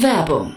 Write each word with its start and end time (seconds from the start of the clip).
Werbung 0.00 0.56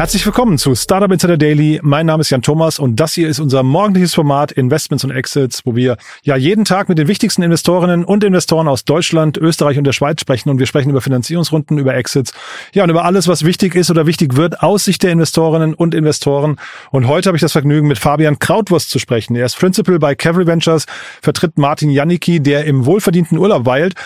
Herzlich 0.00 0.24
willkommen 0.24 0.56
zu 0.56 0.74
Startup 0.74 1.12
Insider 1.12 1.36
Daily. 1.36 1.78
Mein 1.82 2.06
Name 2.06 2.22
ist 2.22 2.30
Jan 2.30 2.40
Thomas 2.40 2.78
und 2.78 2.96
das 2.96 3.12
hier 3.12 3.28
ist 3.28 3.38
unser 3.38 3.62
morgendliches 3.62 4.14
Format 4.14 4.50
Investments 4.50 5.04
und 5.04 5.10
Exits, 5.10 5.60
wo 5.66 5.76
wir 5.76 5.98
ja 6.22 6.36
jeden 6.36 6.64
Tag 6.64 6.88
mit 6.88 6.96
den 6.96 7.06
wichtigsten 7.06 7.42
Investorinnen 7.42 8.06
und 8.06 8.24
Investoren 8.24 8.66
aus 8.66 8.86
Deutschland, 8.86 9.36
Österreich 9.36 9.76
und 9.76 9.84
der 9.84 9.92
Schweiz 9.92 10.22
sprechen 10.22 10.48
und 10.48 10.58
wir 10.58 10.64
sprechen 10.64 10.88
über 10.88 11.02
Finanzierungsrunden, 11.02 11.76
über 11.76 11.94
Exits, 11.96 12.32
ja 12.72 12.82
und 12.82 12.88
über 12.88 13.04
alles, 13.04 13.28
was 13.28 13.44
wichtig 13.44 13.74
ist 13.74 13.90
oder 13.90 14.06
wichtig 14.06 14.36
wird 14.36 14.62
aus 14.62 14.86
Sicht 14.86 15.02
der 15.02 15.12
Investorinnen 15.12 15.74
und 15.74 15.94
Investoren. 15.94 16.56
Und 16.90 17.06
heute 17.06 17.28
habe 17.28 17.36
ich 17.36 17.42
das 17.42 17.52
Vergnügen, 17.52 17.86
mit 17.86 17.98
Fabian 17.98 18.38
Krautwurst 18.38 18.88
zu 18.88 18.98
sprechen. 18.98 19.36
Er 19.36 19.44
ist 19.44 19.58
Principal 19.58 19.98
bei 19.98 20.14
Cavalry 20.14 20.46
Ventures, 20.46 20.86
vertritt 21.20 21.58
Martin 21.58 21.90
Janicki, 21.90 22.40
der 22.40 22.64
im 22.64 22.86
wohlverdienten 22.86 23.36
Urlaub 23.36 23.66
weilt 23.66 23.96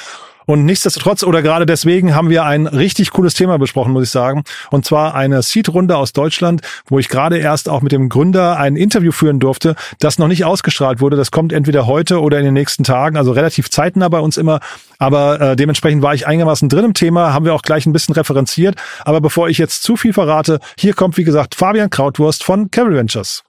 und 0.47 0.65
nichtsdestotrotz 0.65 1.23
oder 1.23 1.43
gerade 1.43 1.67
deswegen 1.67 2.15
haben 2.15 2.31
wir 2.31 2.45
ein 2.45 2.67
richtig 2.67 3.11
cooles 3.11 3.35
Thema 3.35 3.59
besprochen, 3.59 3.93
muss 3.93 4.05
ich 4.05 4.11
sagen. 4.11 4.45
Und 4.71 4.85
zwar 4.85 5.15
eine 5.15 5.43
Seed-Runde 5.43 5.97
aus 5.97 6.13
Deutschland, 6.13 6.63
wo 6.87 6.99
ich 6.99 7.09
gerade 7.09 7.39
erst 7.39 7.69
auch 7.69 7.83
mit 7.83 7.93
dem 7.93 8.09
Gründer 8.09 8.59
ein 8.59 8.77
Interview 8.77 9.13
führen 9.13 9.41
durfte, 9.41 9.75
das 9.99 10.19
noch 10.19 10.29
nicht 10.29 10.45
ausgestrahlt 10.45 11.01
wurde. 11.01 11.17
Das 11.17 11.31
kommt 11.31 11.53
entweder 11.53 11.87
heute 11.87 12.21
oder 12.21 12.39
in 12.39 12.45
den 12.45 12.55
nächsten 12.55 12.85
Tagen, 12.85 13.17
also 13.17 13.33
relativ 13.33 13.71
zeitnah 13.71 14.09
bei 14.09 14.21
uns 14.21 14.37
immer. 14.37 14.61
Aber 14.99 15.41
äh, 15.41 15.57
dementsprechend 15.57 16.03
war 16.03 16.15
ich 16.15 16.27
einigermaßen 16.27 16.69
drin 16.69 16.85
im 16.85 16.95
Thema, 16.95 17.33
haben 17.33 17.45
wir 17.45 17.55
auch 17.55 17.63
gleich 17.63 17.87
ein 17.87 17.93
bisschen 17.93 18.15
referenziert. 18.15 18.77
Aber 19.05 19.21
bevor 19.21 19.49
ich 19.49 19.59
jetzt 19.59 19.83
zu 19.83 19.97
viel 19.97 20.13
verrate, 20.13 20.61
hier 20.79 20.95
kommt, 20.95 21.17
wie 21.17 21.25
gesagt, 21.25 21.55
Fabian 21.55 21.91
Krautwurst 21.91 22.45
von 22.45 22.71
Carol 22.71 22.97
Ventures. 22.97 23.43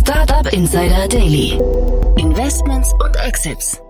Startup 0.00 0.52
Insider 0.52 1.08
Daily. 1.08 1.58
Investments 2.16 2.92
und 2.94 3.16
Exits. 3.16 3.80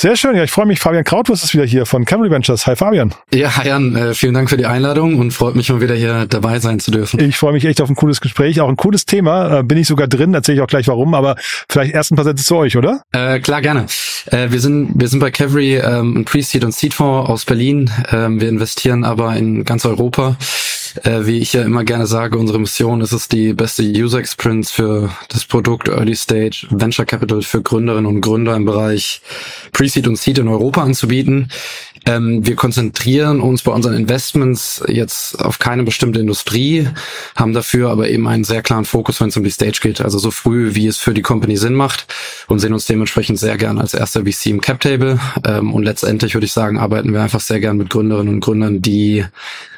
Sehr 0.00 0.14
schön, 0.14 0.36
ja, 0.36 0.44
ich 0.44 0.52
freue 0.52 0.66
mich. 0.66 0.78
Fabian 0.78 1.02
Krautwurst 1.02 1.42
ist 1.42 1.54
wieder 1.54 1.64
hier 1.64 1.84
von 1.84 2.04
Camry 2.04 2.30
Ventures. 2.30 2.68
Hi 2.68 2.76
Fabian. 2.76 3.12
Ja, 3.34 3.56
hi 3.56 3.66
Jan, 3.66 3.96
äh, 3.96 4.14
vielen 4.14 4.32
Dank 4.32 4.48
für 4.48 4.56
die 4.56 4.64
Einladung 4.64 5.18
und 5.18 5.32
freut 5.32 5.56
mich 5.56 5.70
mal 5.70 5.80
wieder 5.80 5.96
hier 5.96 6.26
dabei 6.26 6.60
sein 6.60 6.78
zu 6.78 6.92
dürfen. 6.92 7.18
Ich 7.18 7.36
freue 7.36 7.52
mich 7.52 7.64
echt 7.64 7.80
auf 7.80 7.88
ein 7.88 7.96
cooles 7.96 8.20
Gespräch, 8.20 8.60
auch 8.60 8.68
ein 8.68 8.76
cooles 8.76 9.06
Thema. 9.06 9.58
Äh, 9.58 9.62
bin 9.64 9.76
ich 9.76 9.88
sogar 9.88 10.06
drin, 10.06 10.34
erzähle 10.34 10.58
ich 10.58 10.62
auch 10.62 10.68
gleich 10.68 10.86
warum, 10.86 11.14
aber 11.14 11.34
vielleicht 11.68 11.94
erst 11.94 12.12
ein 12.12 12.14
paar 12.14 12.24
Sätze 12.24 12.44
zu 12.44 12.54
euch, 12.54 12.76
oder? 12.76 13.02
Äh, 13.10 13.40
klar, 13.40 13.60
gerne. 13.60 13.86
Äh, 14.26 14.52
wir 14.52 14.60
sind 14.60 14.92
wir 14.94 15.08
sind 15.08 15.18
bei 15.18 15.32
Cavalry 15.32 15.78
ähm, 15.78 16.18
ein 16.18 16.24
Pre-Seed 16.24 16.62
und 16.62 16.76
Seed-Fonds 16.76 17.28
aus 17.28 17.44
Berlin. 17.44 17.90
Ähm, 18.12 18.40
wir 18.40 18.48
investieren 18.48 19.02
aber 19.02 19.34
in 19.34 19.64
ganz 19.64 19.84
Europa. 19.84 20.36
Äh, 21.04 21.26
wie 21.26 21.38
ich 21.38 21.52
ja 21.52 21.62
immer 21.62 21.84
gerne 21.84 22.06
sage, 22.06 22.38
unsere 22.38 22.58
Mission 22.58 23.00
ist 23.00 23.12
es, 23.12 23.28
die 23.28 23.52
beste 23.52 23.82
User 23.82 24.18
Experience 24.18 24.70
für 24.70 25.10
das 25.28 25.44
Produkt 25.44 25.88
Early 25.88 26.16
Stage 26.16 26.66
Venture 26.70 27.04
Capital 27.04 27.42
für 27.42 27.62
Gründerinnen 27.62 28.06
und 28.06 28.20
Gründer 28.20 28.56
im 28.56 28.64
Bereich 28.64 29.20
Pre-Seed 29.88 30.06
und 30.06 30.16
Seed 30.16 30.38
in 30.38 30.48
Europa 30.48 30.82
anzubieten. 30.82 31.48
Ähm, 32.04 32.46
wir 32.46 32.56
konzentrieren 32.56 33.40
uns 33.40 33.62
bei 33.62 33.72
unseren 33.72 33.94
Investments 33.94 34.82
jetzt 34.86 35.42
auf 35.42 35.58
keine 35.58 35.82
bestimmte 35.82 36.20
Industrie, 36.20 36.88
haben 37.34 37.54
dafür 37.54 37.90
aber 37.90 38.08
eben 38.10 38.28
einen 38.28 38.44
sehr 38.44 38.62
klaren 38.62 38.84
Fokus, 38.84 39.20
wenn 39.20 39.28
es 39.28 39.36
um 39.36 39.44
die 39.44 39.50
Stage 39.50 39.80
geht, 39.82 40.00
also 40.02 40.18
so 40.18 40.30
früh, 40.30 40.74
wie 40.74 40.86
es 40.86 40.98
für 40.98 41.14
die 41.14 41.22
Company 41.22 41.56
Sinn 41.56 41.74
macht 41.74 42.06
und 42.48 42.58
sehen 42.58 42.74
uns 42.74 42.84
dementsprechend 42.84 43.38
sehr 43.38 43.56
gern 43.56 43.78
als 43.78 43.94
erster 43.94 44.24
VC 44.26 44.46
im 44.46 44.60
Cap 44.60 44.80
Table. 44.80 45.18
Ähm, 45.46 45.72
und 45.72 45.84
letztendlich 45.84 46.34
würde 46.34 46.44
ich 46.44 46.52
sagen, 46.52 46.78
arbeiten 46.78 47.12
wir 47.12 47.22
einfach 47.22 47.40
sehr 47.40 47.60
gern 47.60 47.78
mit 47.78 47.88
Gründerinnen 47.88 48.34
und 48.34 48.40
Gründern, 48.40 48.82
die 48.82 49.24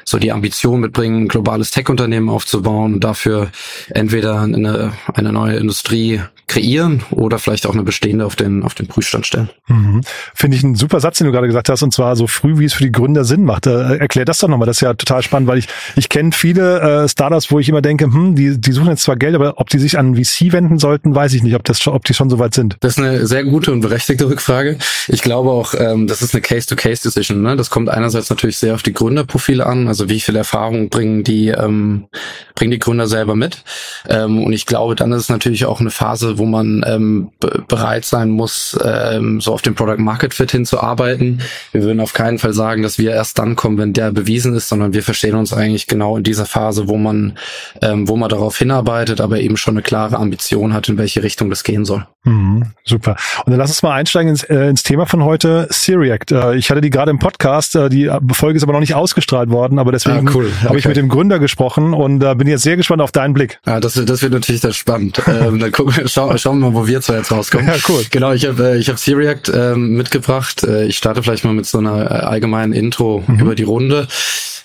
so 0.03 0.19
die 0.19 0.31
Ambition 0.31 0.81
mitbringen, 0.81 1.23
ein 1.23 1.27
globales 1.29 1.71
Tech-Unternehmen 1.71 2.29
aufzubauen 2.29 2.95
und 2.95 3.03
dafür 3.03 3.49
entweder 3.89 4.41
eine, 4.41 4.91
eine 5.13 5.31
neue 5.31 5.55
Industrie 5.55 6.21
kreieren 6.51 7.01
oder 7.11 7.39
vielleicht 7.39 7.65
auch 7.65 7.73
eine 7.73 7.83
bestehende 7.83 8.25
auf 8.25 8.35
den, 8.35 8.63
auf 8.63 8.73
den 8.73 8.87
Prüfstand 8.87 9.25
stellen. 9.25 9.49
Mhm. 9.67 10.01
Finde 10.35 10.57
ich 10.57 10.65
einen 10.65 10.75
super 10.75 10.99
Satz, 10.99 11.17
den 11.17 11.27
du 11.27 11.31
gerade 11.31 11.47
gesagt 11.47 11.69
hast, 11.69 11.81
und 11.81 11.93
zwar 11.93 12.17
so 12.17 12.27
früh, 12.27 12.59
wie 12.59 12.65
es 12.65 12.73
für 12.73 12.83
die 12.83 12.91
Gründer 12.91 13.23
Sinn 13.23 13.45
macht. 13.45 13.67
Äh, 13.67 13.95
erklär 13.97 14.25
das 14.25 14.39
doch 14.39 14.49
nochmal, 14.49 14.65
das 14.65 14.77
ist 14.77 14.81
ja 14.81 14.93
total 14.93 15.23
spannend, 15.23 15.47
weil 15.47 15.59
ich, 15.59 15.67
ich 15.95 16.09
kenne 16.09 16.33
viele 16.33 17.03
äh, 17.03 17.07
Startups, 17.07 17.51
wo 17.51 17.59
ich 17.59 17.69
immer 17.69 17.81
denke, 17.81 18.03
hm, 18.03 18.35
die, 18.35 18.59
die 18.59 18.71
suchen 18.73 18.89
jetzt 18.89 19.03
zwar 19.03 19.15
Geld, 19.15 19.33
aber 19.35 19.61
ob 19.61 19.69
die 19.69 19.79
sich 19.79 19.97
an 19.97 20.15
VC 20.15 20.51
wenden 20.51 20.77
sollten, 20.77 21.15
weiß 21.15 21.33
ich 21.35 21.41
nicht, 21.41 21.55
ob, 21.55 21.63
das, 21.63 21.87
ob 21.87 22.03
die 22.03 22.13
schon 22.13 22.29
so 22.29 22.37
weit 22.37 22.53
sind. 22.53 22.75
Das 22.81 22.97
ist 22.97 22.99
eine 22.99 23.25
sehr 23.27 23.45
gute 23.45 23.71
und 23.71 23.79
berechtigte 23.79 24.27
Rückfrage. 24.27 24.77
Ich 25.07 25.21
glaube 25.21 25.51
auch, 25.51 25.73
ähm, 25.77 26.07
das 26.07 26.21
ist 26.21 26.33
eine 26.33 26.41
Case-to-Case-Decision. 26.41 27.41
Ne? 27.41 27.55
Das 27.55 27.69
kommt 27.69 27.87
einerseits 27.87 28.29
natürlich 28.29 28.57
sehr 28.57 28.75
auf 28.75 28.83
die 28.83 28.93
Gründerprofile 28.93 29.65
an, 29.65 29.87
also 29.87 30.09
wie 30.09 30.19
viel 30.19 30.35
Erfahrung 30.35 30.89
bringen 30.89 31.23
die, 31.23 31.47
ähm, 31.47 32.07
bringen 32.55 32.71
die 32.71 32.79
Gründer 32.79 33.07
selber 33.07 33.37
mit. 33.37 33.63
Ähm, 34.09 34.43
und 34.43 34.51
ich 34.51 34.65
glaube, 34.65 34.95
dann 34.95 35.13
ist 35.13 35.21
es 35.21 35.29
natürlich 35.29 35.63
auch 35.63 35.79
eine 35.79 35.91
Phase, 35.91 36.37
wo 36.41 36.45
man 36.47 36.83
ähm, 36.87 37.29
bereit 37.67 38.03
sein 38.03 38.31
muss, 38.31 38.77
ähm, 38.83 39.39
so 39.39 39.53
auf 39.53 39.61
den 39.61 39.75
Product 39.75 39.99
Market 39.99 40.33
Fit 40.33 40.49
hinzuarbeiten. 40.51 41.39
Wir 41.71 41.83
würden 41.83 41.99
auf 41.99 42.13
keinen 42.13 42.39
Fall 42.39 42.53
sagen, 42.53 42.81
dass 42.81 42.97
wir 42.97 43.11
erst 43.11 43.37
dann 43.37 43.55
kommen, 43.55 43.77
wenn 43.77 43.93
der 43.93 44.11
bewiesen 44.11 44.55
ist, 44.55 44.67
sondern 44.67 44.93
wir 44.93 45.03
verstehen 45.03 45.35
uns 45.35 45.53
eigentlich 45.53 45.85
genau 45.85 46.17
in 46.17 46.23
dieser 46.23 46.47
Phase, 46.47 46.87
wo 46.87 46.97
man, 46.97 47.37
ähm, 47.83 48.07
wo 48.07 48.15
man 48.15 48.27
darauf 48.27 48.57
hinarbeitet, 48.57 49.21
aber 49.21 49.39
eben 49.39 49.55
schon 49.55 49.75
eine 49.75 49.83
klare 49.83 50.17
Ambition 50.17 50.73
hat, 50.73 50.89
in 50.89 50.97
welche 50.97 51.21
Richtung 51.21 51.51
das 51.51 51.63
gehen 51.63 51.85
soll. 51.85 52.07
Mhm, 52.23 52.71
super. 52.83 53.15
Und 53.45 53.51
dann 53.51 53.59
lass 53.59 53.69
uns 53.69 53.83
mal 53.83 53.93
einsteigen 53.93 54.29
ins, 54.29 54.43
äh, 54.43 54.67
ins 54.67 54.81
Thema 54.81 55.05
von 55.05 55.23
heute, 55.23 55.67
Siriact. 55.69 56.31
Äh, 56.31 56.55
ich 56.55 56.71
hatte 56.71 56.81
die 56.81 56.89
gerade 56.89 57.11
im 57.11 57.19
Podcast, 57.19 57.75
äh, 57.75 57.89
die 57.89 58.09
Folge 58.33 58.57
ist 58.57 58.63
aber 58.63 58.73
noch 58.73 58.79
nicht 58.79 58.95
ausgestrahlt 58.95 59.51
worden, 59.51 59.77
aber 59.77 59.91
deswegen 59.91 60.27
ah, 60.27 60.31
cool. 60.33 60.45
okay. 60.45 60.67
habe 60.67 60.79
ich 60.79 60.87
mit 60.87 60.97
dem 60.97 61.09
Gründer 61.09 61.37
gesprochen 61.37 61.93
und 61.93 62.23
äh, 62.23 62.33
bin 62.33 62.47
jetzt 62.47 62.63
sehr 62.63 62.77
gespannt 62.77 63.01
auf 63.01 63.11
deinen 63.11 63.33
Blick. 63.33 63.59
Ah, 63.65 63.79
das, 63.79 63.93
das 63.93 64.21
wird 64.21 64.33
natürlich 64.33 64.61
sehr 64.61 64.73
spannend. 64.73 65.21
ähm, 65.27 65.59
dann 65.59 65.71
gucken, 65.71 66.07
schau, 66.29 66.37
schauen 66.37 66.59
wir 66.59 66.69
mal, 66.69 66.75
wo 66.75 66.87
wir 66.87 67.01
zwei 67.01 67.17
jetzt 67.17 67.31
rauskommen. 67.31 67.67
Ja, 67.67 67.75
cool. 67.89 68.03
Genau, 68.09 68.31
ich 68.33 68.45
habe 68.45 68.71
äh, 68.71 68.77
ich 68.77 68.89
hab 68.89 68.99
Siriact 68.99 69.51
ähm, 69.53 69.95
mitgebracht. 69.95 70.63
Äh, 70.63 70.85
ich 70.85 70.97
starte 70.97 71.23
vielleicht 71.23 71.43
mal 71.43 71.53
mit 71.53 71.65
so 71.65 71.77
einer 71.77 72.11
äh, 72.11 72.13
allgemeinen 72.25 72.73
Intro 72.73 73.23
mhm. 73.25 73.39
über 73.39 73.55
die 73.55 73.63
Runde. 73.63 74.07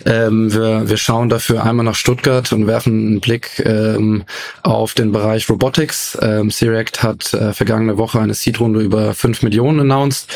Ähm, 0.04 0.52
wir, 0.52 0.88
wir 0.88 0.96
schauen 0.98 1.30
dafür 1.30 1.64
einmal 1.64 1.84
nach 1.84 1.94
Stuttgart 1.94 2.52
und 2.52 2.66
werfen 2.66 3.06
einen 3.06 3.20
Blick 3.20 3.62
ähm, 3.64 4.24
auf 4.62 4.92
den 4.92 5.12
Bereich 5.12 5.48
Robotics. 5.48 6.18
Ähm, 6.20 6.50
Siract 6.50 7.02
hat 7.02 7.32
äh, 7.32 7.54
vergangene 7.54 7.96
Woche 7.96 8.20
eine 8.20 8.34
Seed-Runde 8.34 8.80
über 8.80 9.14
5 9.14 9.42
Millionen 9.42 9.80
announced. 9.80 10.28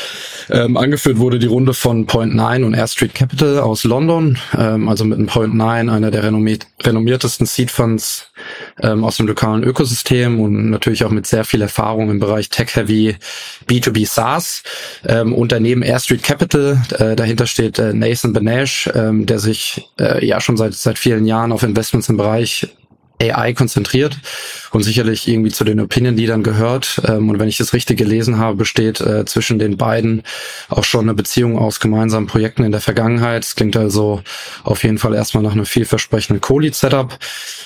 Ähm, 0.48 0.76
angeführt 0.76 1.18
wurde 1.18 1.38
die 1.38 1.46
Runde 1.46 1.74
von 1.74 2.06
Point 2.06 2.34
9 2.34 2.64
und 2.64 2.74
Air 2.74 2.88
Street 2.88 3.14
Capital 3.14 3.58
aus 3.58 3.84
London, 3.84 4.38
ähm, 4.56 4.88
also 4.88 5.04
mit 5.04 5.18
einem 5.18 5.26
Point 5.26 5.54
9, 5.54 5.90
einer 5.90 6.10
der 6.10 6.22
renommiert, 6.22 6.66
renommiertesten 6.82 7.46
Seed-Funds 7.46 8.29
ähm, 8.82 9.04
aus 9.04 9.16
dem 9.18 9.26
lokalen 9.26 9.62
Ökosystem 9.62 10.40
und 10.40 10.70
natürlich 10.70 11.04
auch 11.04 11.10
mit 11.10 11.26
sehr 11.26 11.44
viel 11.44 11.62
Erfahrung 11.62 12.10
im 12.10 12.18
Bereich 12.18 12.48
Tech-Heavy 12.48 13.16
B2B 13.68 14.06
SaaS. 14.06 14.62
Ähm, 15.06 15.32
und 15.32 15.52
daneben 15.52 15.82
Air 15.82 16.00
Street 16.00 16.22
Capital, 16.22 16.80
äh, 16.98 17.14
dahinter 17.14 17.46
steht 17.46 17.78
äh, 17.78 17.92
Nathan 17.92 18.32
Benesh, 18.32 18.90
ähm, 18.94 19.26
der 19.26 19.38
sich 19.38 19.50
sich 19.50 19.88
äh, 19.98 20.24
ja 20.24 20.40
schon 20.40 20.56
seit 20.56 20.74
seit 20.74 20.98
vielen 20.98 21.26
Jahren 21.26 21.52
auf 21.52 21.62
Investments 21.62 22.08
im 22.08 22.16
Bereich 22.16 22.68
AI 23.20 23.52
konzentriert 23.52 24.16
und 24.72 24.82
sicherlich 24.82 25.26
irgendwie 25.28 25.50
zu 25.50 25.64
den 25.64 25.80
Opinion 25.80 26.16
Leadern 26.16 26.42
gehört. 26.42 27.00
Ähm, 27.06 27.28
und 27.28 27.38
wenn 27.38 27.48
ich 27.48 27.58
das 27.58 27.72
richtig 27.72 27.98
gelesen 27.98 28.38
habe, 28.38 28.56
besteht 28.56 29.00
äh, 29.00 29.24
zwischen 29.24 29.58
den 29.58 29.76
beiden 29.76 30.22
auch 30.68 30.84
schon 30.84 31.02
eine 31.02 31.14
Beziehung 31.14 31.58
aus 31.58 31.80
gemeinsamen 31.80 32.26
Projekten 32.26 32.64
in 32.64 32.72
der 32.72 32.80
Vergangenheit. 32.80 33.44
Es 33.44 33.56
klingt 33.56 33.76
also 33.76 34.22
auf 34.64 34.84
jeden 34.84 34.98
Fall 34.98 35.14
erstmal 35.14 35.42
nach 35.42 35.52
einem 35.52 35.66
vielversprechenden 35.66 36.40
Co-Lead-Setup. 36.40 37.18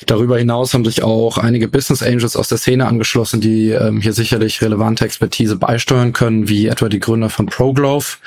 Darüber 0.07 0.39
hinaus 0.39 0.75
haben 0.75 0.85
sich 0.85 1.03
auch 1.03 1.39
einige 1.39 1.69
Business 1.69 2.03
Angels 2.03 2.37
aus 2.37 2.49
der 2.49 2.59
Szene 2.59 2.87
angeschlossen, 2.87 3.41
die 3.41 3.71
ähm, 3.71 4.01
hier 4.01 4.13
sicherlich 4.13 4.63
relevante 4.63 5.05
Expertise 5.05 5.57
beisteuern 5.57 6.13
können, 6.13 6.49
wie 6.49 6.67
etwa 6.67 6.89
die 6.89 7.01
Gründer 7.01 7.31
von 7.31 7.47
ProGlove 7.47 8.19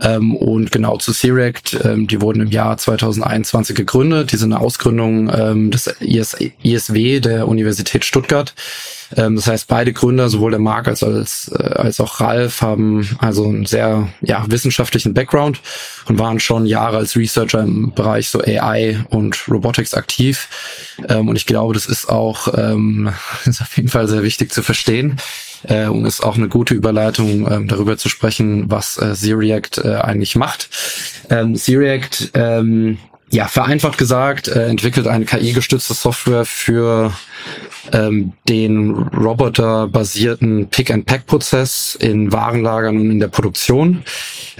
ähm, 0.00 0.34
und 0.36 0.72
genau 0.72 0.96
zu 0.96 1.12
Sirect. 1.12 1.78
Ähm, 1.84 2.06
die 2.06 2.20
wurden 2.20 2.42
im 2.42 2.50
Jahr 2.50 2.76
2021 2.76 3.76
gegründet. 3.76 4.32
Die 4.32 4.36
sind 4.36 4.52
eine 4.52 4.62
Ausgründung 4.62 5.30
ähm, 5.32 5.70
des 5.70 5.86
IS 6.00 6.36
ISW 6.62 7.20
der 7.20 7.48
Universität 7.48 8.04
Stuttgart. 8.16 8.54
Ähm, 9.14 9.36
das 9.36 9.46
heißt, 9.46 9.68
beide 9.68 9.92
Gründer, 9.92 10.30
sowohl 10.30 10.50
der 10.50 10.60
Marc 10.60 10.88
als, 10.88 11.02
als, 11.02 11.52
äh, 11.54 11.62
als 11.62 12.00
auch 12.00 12.20
Ralf, 12.20 12.62
haben 12.62 13.08
also 13.18 13.44
einen 13.44 13.66
sehr 13.66 14.08
ja, 14.22 14.44
wissenschaftlichen 14.48 15.12
Background 15.12 15.60
und 16.06 16.18
waren 16.18 16.40
schon 16.40 16.64
Jahre 16.64 16.96
als 16.96 17.14
Researcher 17.14 17.60
im 17.60 17.92
Bereich 17.92 18.30
so 18.30 18.40
AI 18.40 19.04
und 19.10 19.48
Robotics 19.48 19.92
aktiv. 19.94 20.48
Ähm, 21.08 21.28
und 21.28 21.36
ich 21.36 21.44
glaube, 21.44 21.74
das 21.74 21.86
ist 21.86 22.08
auch 22.08 22.48
ähm, 22.56 23.12
ist 23.44 23.60
auf 23.60 23.76
jeden 23.76 23.88
Fall 23.88 24.08
sehr 24.08 24.22
wichtig 24.22 24.50
zu 24.50 24.62
verstehen 24.62 25.18
äh, 25.64 25.86
und 25.86 26.06
ist 26.06 26.24
auch 26.24 26.36
eine 26.36 26.48
gute 26.48 26.74
Überleitung, 26.74 27.50
ähm, 27.50 27.68
darüber 27.68 27.98
zu 27.98 28.08
sprechen, 28.08 28.70
was 28.70 28.96
äh, 28.96 29.14
Zreact 29.14 29.78
äh, 29.78 29.96
eigentlich 29.96 30.36
macht. 30.36 30.70
Ähm, 31.28 31.54
Zreact 31.54 32.30
ähm, 32.32 32.98
ja, 33.30 33.48
vereinfacht 33.48 33.98
gesagt, 33.98 34.48
äh, 34.48 34.68
entwickelt 34.68 35.08
eine 35.08 35.24
KI-gestützte 35.24 35.94
Software 35.94 36.44
für 36.44 37.12
ähm, 37.92 38.32
den 38.48 38.94
roboterbasierten 38.94 40.68
Pick-and-Pack-Prozess 40.68 41.96
in 42.00 42.32
Warenlagern 42.32 42.96
und 42.96 43.10
in 43.10 43.20
der 43.20 43.28
Produktion. 43.28 44.02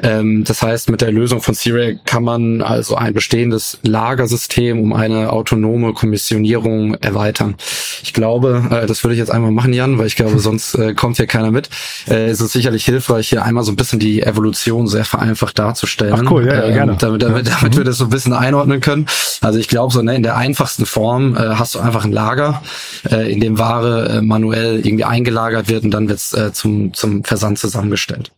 Ähm, 0.02 0.44
das 0.44 0.62
heißt, 0.62 0.90
mit 0.90 1.00
der 1.00 1.12
Lösung 1.12 1.40
von 1.42 1.54
Siri 1.54 1.98
kann 2.04 2.24
man 2.24 2.62
also 2.62 2.96
ein 2.96 3.14
bestehendes 3.14 3.78
Lagersystem 3.82 4.80
um 4.80 4.92
eine 4.92 5.32
autonome 5.32 5.92
Kommissionierung 5.92 6.94
erweitern. 6.94 7.56
Ich 8.02 8.12
glaube, 8.12 8.64
äh, 8.70 8.86
das 8.86 9.04
würde 9.04 9.14
ich 9.14 9.20
jetzt 9.20 9.30
einmal 9.30 9.52
machen, 9.52 9.72
Jan, 9.72 9.98
weil 9.98 10.06
ich 10.06 10.16
glaube, 10.16 10.38
sonst 10.40 10.74
äh, 10.74 10.94
kommt 10.94 11.16
hier 11.16 11.26
keiner 11.26 11.50
mit. 11.50 11.70
Äh, 12.08 12.26
es 12.26 12.40
ist 12.40 12.52
sicherlich 12.52 12.84
hilfreich, 12.84 13.28
hier 13.28 13.44
einmal 13.44 13.64
so 13.64 13.72
ein 13.72 13.76
bisschen 13.76 13.98
die 13.98 14.22
Evolution 14.22 14.86
sehr 14.86 15.04
vereinfacht 15.04 15.58
darzustellen. 15.58 16.14
Ach 16.14 16.30
cool, 16.30 16.46
ja, 16.46 16.64
ähm, 16.64 16.74
gerne. 16.74 16.96
Damit, 16.98 17.22
damit, 17.22 17.48
damit 17.48 17.74
mhm. 17.74 17.78
wir 17.78 17.84
das 17.84 17.98
so 17.98 18.04
ein 18.04 18.10
bisschen 18.10 18.32
einordnen 18.32 18.55
können. 18.80 19.06
Also 19.40 19.58
ich 19.58 19.68
glaube, 19.68 19.92
so 19.92 20.02
ne, 20.02 20.14
in 20.14 20.22
der 20.22 20.36
einfachsten 20.36 20.86
Form 20.86 21.36
äh, 21.36 21.56
hast 21.56 21.74
du 21.74 21.80
einfach 21.80 22.04
ein 22.04 22.12
Lager, 22.12 22.62
äh, 23.10 23.30
in 23.30 23.40
dem 23.40 23.58
Ware 23.58 24.08
äh, 24.08 24.22
manuell 24.22 24.84
irgendwie 24.84 25.04
eingelagert 25.04 25.68
wird 25.68 25.84
und 25.84 25.90
dann 25.90 26.08
wird's 26.08 26.32
äh, 26.32 26.52
zum, 26.52 26.94
zum 26.94 27.24
Versand 27.24 27.58
zusammengestellt. 27.58 28.32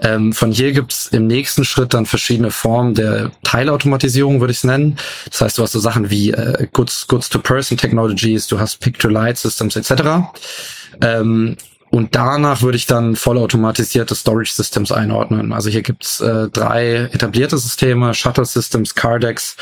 Ähm, 0.00 0.32
von 0.32 0.52
hier 0.52 0.72
gibt's 0.72 1.06
im 1.06 1.26
nächsten 1.26 1.64
Schritt 1.64 1.94
dann 1.94 2.06
verschiedene 2.06 2.50
Formen 2.50 2.94
der 2.94 3.30
Teilautomatisierung, 3.42 4.40
würde 4.40 4.52
ich 4.52 4.58
es 4.58 4.64
nennen. 4.64 4.96
Das 5.30 5.40
heißt, 5.40 5.58
du 5.58 5.62
hast 5.62 5.72
so 5.72 5.80
Sachen 5.80 6.10
wie 6.10 6.30
äh, 6.30 6.66
Goods, 6.72 7.06
Goods 7.08 7.30
du 7.30 8.60
hast 8.60 8.80
Pick-to-Light 8.80 9.38
Systems 9.38 9.76
etc. 9.76 9.92
Ähm, 11.00 11.56
und 11.96 12.14
danach 12.14 12.60
würde 12.60 12.76
ich 12.76 12.84
dann 12.84 13.16
vollautomatisierte 13.16 14.14
Storage 14.14 14.52
Systems 14.52 14.92
einordnen. 14.92 15.54
Also 15.54 15.70
hier 15.70 15.80
gibt's 15.80 16.20
äh, 16.20 16.50
drei 16.50 17.08
etablierte 17.10 17.56
Systeme, 17.56 18.12
Shuttle 18.12 18.44
Systems, 18.44 18.94
Cardex 18.94 19.56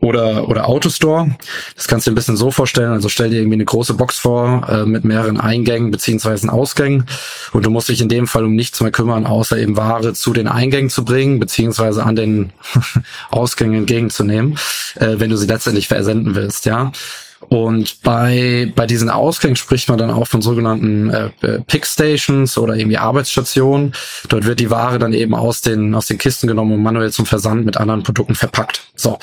oder, 0.00 0.46
oder 0.50 0.68
Autostore. 0.68 1.38
Das 1.74 1.88
kannst 1.88 2.06
du 2.06 2.10
dir 2.10 2.12
ein 2.12 2.16
bisschen 2.16 2.36
so 2.36 2.50
vorstellen. 2.50 2.92
Also 2.92 3.08
stell 3.08 3.30
dir 3.30 3.38
irgendwie 3.38 3.54
eine 3.54 3.64
große 3.64 3.94
Box 3.94 4.18
vor 4.18 4.68
äh, 4.68 4.84
mit 4.84 5.04
mehreren 5.04 5.40
Eingängen 5.40 5.90
beziehungsweise 5.90 6.52
Ausgängen. 6.52 7.06
Und 7.54 7.64
du 7.64 7.70
musst 7.70 7.88
dich 7.88 8.02
in 8.02 8.10
dem 8.10 8.26
Fall 8.26 8.44
um 8.44 8.54
nichts 8.54 8.82
mehr 8.82 8.90
kümmern, 8.90 9.24
außer 9.24 9.56
eben 9.56 9.78
Ware 9.78 10.12
zu 10.12 10.34
den 10.34 10.48
Eingängen 10.48 10.90
zu 10.90 11.02
bringen, 11.02 11.40
beziehungsweise 11.40 12.04
an 12.04 12.14
den 12.14 12.52
Ausgängen 13.30 13.78
entgegenzunehmen, 13.78 14.58
äh, 14.96 15.14
wenn 15.16 15.30
du 15.30 15.38
sie 15.38 15.46
letztendlich 15.46 15.88
versenden 15.88 16.34
willst, 16.34 16.66
ja. 16.66 16.92
Und 17.48 18.02
bei, 18.02 18.72
bei 18.76 18.86
diesen 18.86 19.08
Ausgängen 19.08 19.56
spricht 19.56 19.88
man 19.88 19.98
dann 19.98 20.10
auch 20.10 20.26
von 20.26 20.42
sogenannten 20.42 21.10
äh, 21.10 21.30
äh, 21.40 21.60
Pickstations 21.66 22.58
oder 22.58 22.76
irgendwie 22.76 22.98
Arbeitsstationen. 22.98 23.92
Dort 24.28 24.44
wird 24.44 24.60
die 24.60 24.70
Ware 24.70 24.98
dann 24.98 25.14
eben 25.14 25.34
aus 25.34 25.62
den, 25.62 25.94
aus 25.94 26.06
den 26.06 26.18
Kisten 26.18 26.46
genommen 26.46 26.72
und 26.72 26.82
manuell 26.82 27.10
zum 27.10 27.26
Versand 27.26 27.64
mit 27.64 27.78
anderen 27.78 28.02
Produkten 28.02 28.34
verpackt. 28.34 28.82
So. 28.94 29.18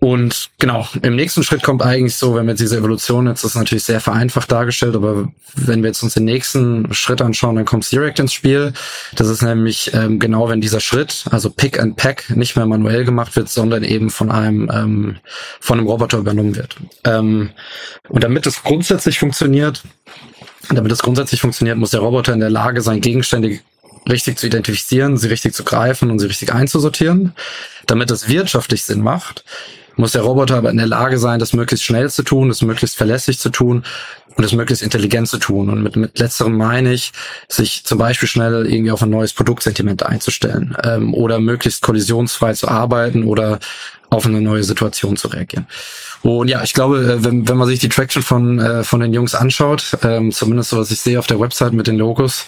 Und 0.00 0.48
genau, 0.58 0.88
im 1.02 1.14
nächsten 1.14 1.42
Schritt 1.42 1.62
kommt 1.62 1.82
eigentlich 1.82 2.16
so, 2.16 2.34
wenn 2.34 2.46
wir 2.46 2.52
jetzt 2.52 2.60
diese 2.60 2.78
Evolution, 2.78 3.26
jetzt 3.26 3.44
ist 3.44 3.54
natürlich 3.54 3.84
sehr 3.84 4.00
vereinfacht 4.00 4.50
dargestellt, 4.50 4.96
aber 4.96 5.30
wenn 5.56 5.82
wir 5.82 5.88
jetzt 5.88 6.02
uns 6.02 6.14
den 6.14 6.24
nächsten 6.24 6.92
Schritt 6.94 7.20
anschauen, 7.20 7.56
dann 7.56 7.66
kommt 7.66 7.90
Direct 7.92 8.18
ins 8.18 8.32
Spiel. 8.32 8.72
Das 9.14 9.28
ist 9.28 9.42
nämlich 9.42 9.92
ähm, 9.92 10.18
genau, 10.18 10.48
wenn 10.48 10.62
dieser 10.62 10.80
Schritt, 10.80 11.26
also 11.30 11.50
Pick 11.50 11.78
and 11.78 11.96
Pack, 11.96 12.30
nicht 12.30 12.56
mehr 12.56 12.64
manuell 12.64 13.04
gemacht 13.04 13.36
wird, 13.36 13.50
sondern 13.50 13.84
eben 13.84 14.08
von 14.08 14.30
einem 14.30 14.70
ähm, 14.72 15.16
von 15.60 15.78
einem 15.78 15.86
Roboter 15.86 16.16
übernommen 16.16 16.56
wird. 16.56 16.76
Ähm, 17.04 17.50
und 18.08 18.24
damit 18.24 18.46
es 18.46 18.62
grundsätzlich 18.62 19.18
funktioniert, 19.18 19.82
damit 20.70 20.92
es 20.92 21.02
grundsätzlich 21.02 21.42
funktioniert, 21.42 21.76
muss 21.76 21.90
der 21.90 22.00
Roboter 22.00 22.32
in 22.32 22.40
der 22.40 22.48
Lage 22.48 22.80
sein, 22.80 23.02
Gegenstände 23.02 23.60
richtig 24.08 24.38
zu 24.38 24.46
identifizieren, 24.46 25.18
sie 25.18 25.28
richtig 25.28 25.52
zu 25.52 25.62
greifen 25.62 26.10
und 26.10 26.20
sie 26.20 26.26
richtig 26.26 26.54
einzusortieren. 26.54 27.34
Damit 27.86 28.10
es 28.10 28.28
wirtschaftlich 28.28 28.84
Sinn 28.84 29.02
macht, 29.02 29.44
muss 30.00 30.12
der 30.12 30.22
Roboter 30.22 30.56
aber 30.56 30.70
in 30.70 30.78
der 30.78 30.86
Lage 30.86 31.18
sein, 31.18 31.38
das 31.38 31.52
möglichst 31.52 31.84
schnell 31.84 32.10
zu 32.10 32.22
tun, 32.22 32.48
das 32.48 32.62
möglichst 32.62 32.96
verlässlich 32.96 33.38
zu 33.38 33.50
tun 33.50 33.84
und 34.36 34.42
das 34.42 34.52
möglichst 34.52 34.82
intelligent 34.82 35.28
zu 35.28 35.38
tun. 35.38 35.68
Und 35.68 35.82
mit, 35.82 35.96
mit 35.96 36.18
letzterem 36.18 36.56
meine 36.56 36.92
ich, 36.92 37.12
sich 37.48 37.84
zum 37.84 37.98
Beispiel 37.98 38.28
schnell 38.28 38.66
irgendwie 38.66 38.90
auf 38.90 39.02
ein 39.02 39.10
neues 39.10 39.32
Produktsentiment 39.32 40.04
einzustellen 40.04 40.76
ähm, 40.82 41.14
oder 41.14 41.38
möglichst 41.38 41.82
kollisionsfrei 41.82 42.54
zu 42.54 42.68
arbeiten 42.68 43.24
oder 43.24 43.60
auf 44.08 44.26
eine 44.26 44.40
neue 44.40 44.64
Situation 44.64 45.16
zu 45.16 45.28
reagieren. 45.28 45.66
Und 46.22 46.48
ja, 46.48 46.62
ich 46.62 46.74
glaube, 46.74 46.98
äh, 46.98 47.24
wenn, 47.24 47.48
wenn 47.48 47.56
man 47.56 47.68
sich 47.68 47.78
die 47.78 47.88
Traction 47.88 48.22
von, 48.22 48.58
äh, 48.58 48.82
von 48.82 49.00
den 49.00 49.12
Jungs 49.12 49.34
anschaut, 49.34 49.96
ähm, 50.02 50.32
zumindest 50.32 50.70
so, 50.70 50.78
was 50.78 50.90
ich 50.90 51.00
sehe 51.00 51.18
auf 51.18 51.26
der 51.26 51.40
Website 51.40 51.72
mit 51.72 51.86
den 51.86 51.96
Logos, 51.96 52.46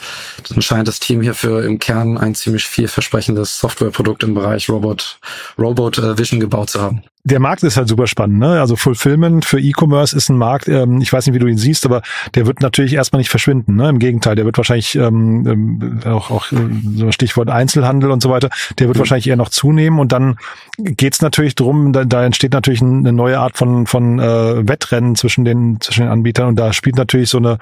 dann 0.48 0.60
scheint 0.60 0.88
das 0.88 1.00
Team 1.00 1.22
hierfür 1.22 1.64
im 1.64 1.78
Kern 1.78 2.18
ein 2.18 2.34
ziemlich 2.34 2.66
vielversprechendes 2.66 3.58
Softwareprodukt 3.58 4.24
im 4.24 4.34
Bereich 4.34 4.68
Robot, 4.68 5.18
Robot 5.58 5.98
äh, 5.98 6.18
Vision 6.18 6.40
gebaut 6.40 6.70
zu 6.70 6.80
haben 6.80 7.02
der 7.24 7.38
Markt 7.38 7.62
ist 7.62 7.76
halt 7.76 7.88
super 7.88 8.08
spannend. 8.08 8.40
Ne? 8.40 8.60
Also 8.60 8.74
Fulfillment 8.74 9.44
für 9.44 9.60
E-Commerce 9.60 10.16
ist 10.16 10.28
ein 10.28 10.36
Markt, 10.36 10.66
ähm, 10.66 11.00
ich 11.00 11.12
weiß 11.12 11.26
nicht, 11.26 11.34
wie 11.34 11.38
du 11.38 11.46
ihn 11.46 11.58
siehst, 11.58 11.86
aber 11.86 12.02
der 12.34 12.46
wird 12.46 12.60
natürlich 12.60 12.94
erstmal 12.94 13.18
nicht 13.18 13.30
verschwinden. 13.30 13.76
Ne? 13.76 13.88
Im 13.88 14.00
Gegenteil, 14.00 14.34
der 14.34 14.44
wird 14.44 14.56
wahrscheinlich 14.56 14.96
ähm, 14.96 15.46
ähm 15.46 16.00
auch, 16.04 16.32
auch 16.32 16.50
äh, 16.50 16.56
so 16.96 17.12
Stichwort 17.12 17.48
Einzelhandel 17.48 18.10
und 18.10 18.22
so 18.22 18.30
weiter, 18.30 18.50
der 18.78 18.88
wird 18.88 18.96
mhm. 18.96 19.00
wahrscheinlich 19.00 19.28
eher 19.28 19.36
noch 19.36 19.50
zunehmen. 19.50 20.00
Und 20.00 20.10
dann 20.10 20.36
geht's 20.78 21.22
natürlich 21.22 21.54
drum, 21.54 21.92
da, 21.92 22.04
da 22.04 22.24
entsteht 22.24 22.52
natürlich 22.52 22.82
eine 22.82 23.12
neue 23.12 23.38
Art 23.38 23.56
von, 23.56 23.86
von 23.86 24.18
äh, 24.18 24.68
Wettrennen 24.68 25.14
zwischen 25.14 25.44
den, 25.44 25.80
zwischen 25.80 26.02
den 26.02 26.10
Anbietern. 26.10 26.48
Und 26.48 26.56
da 26.56 26.72
spielt 26.72 26.96
natürlich 26.96 27.30
so 27.30 27.38
eine, 27.38 27.58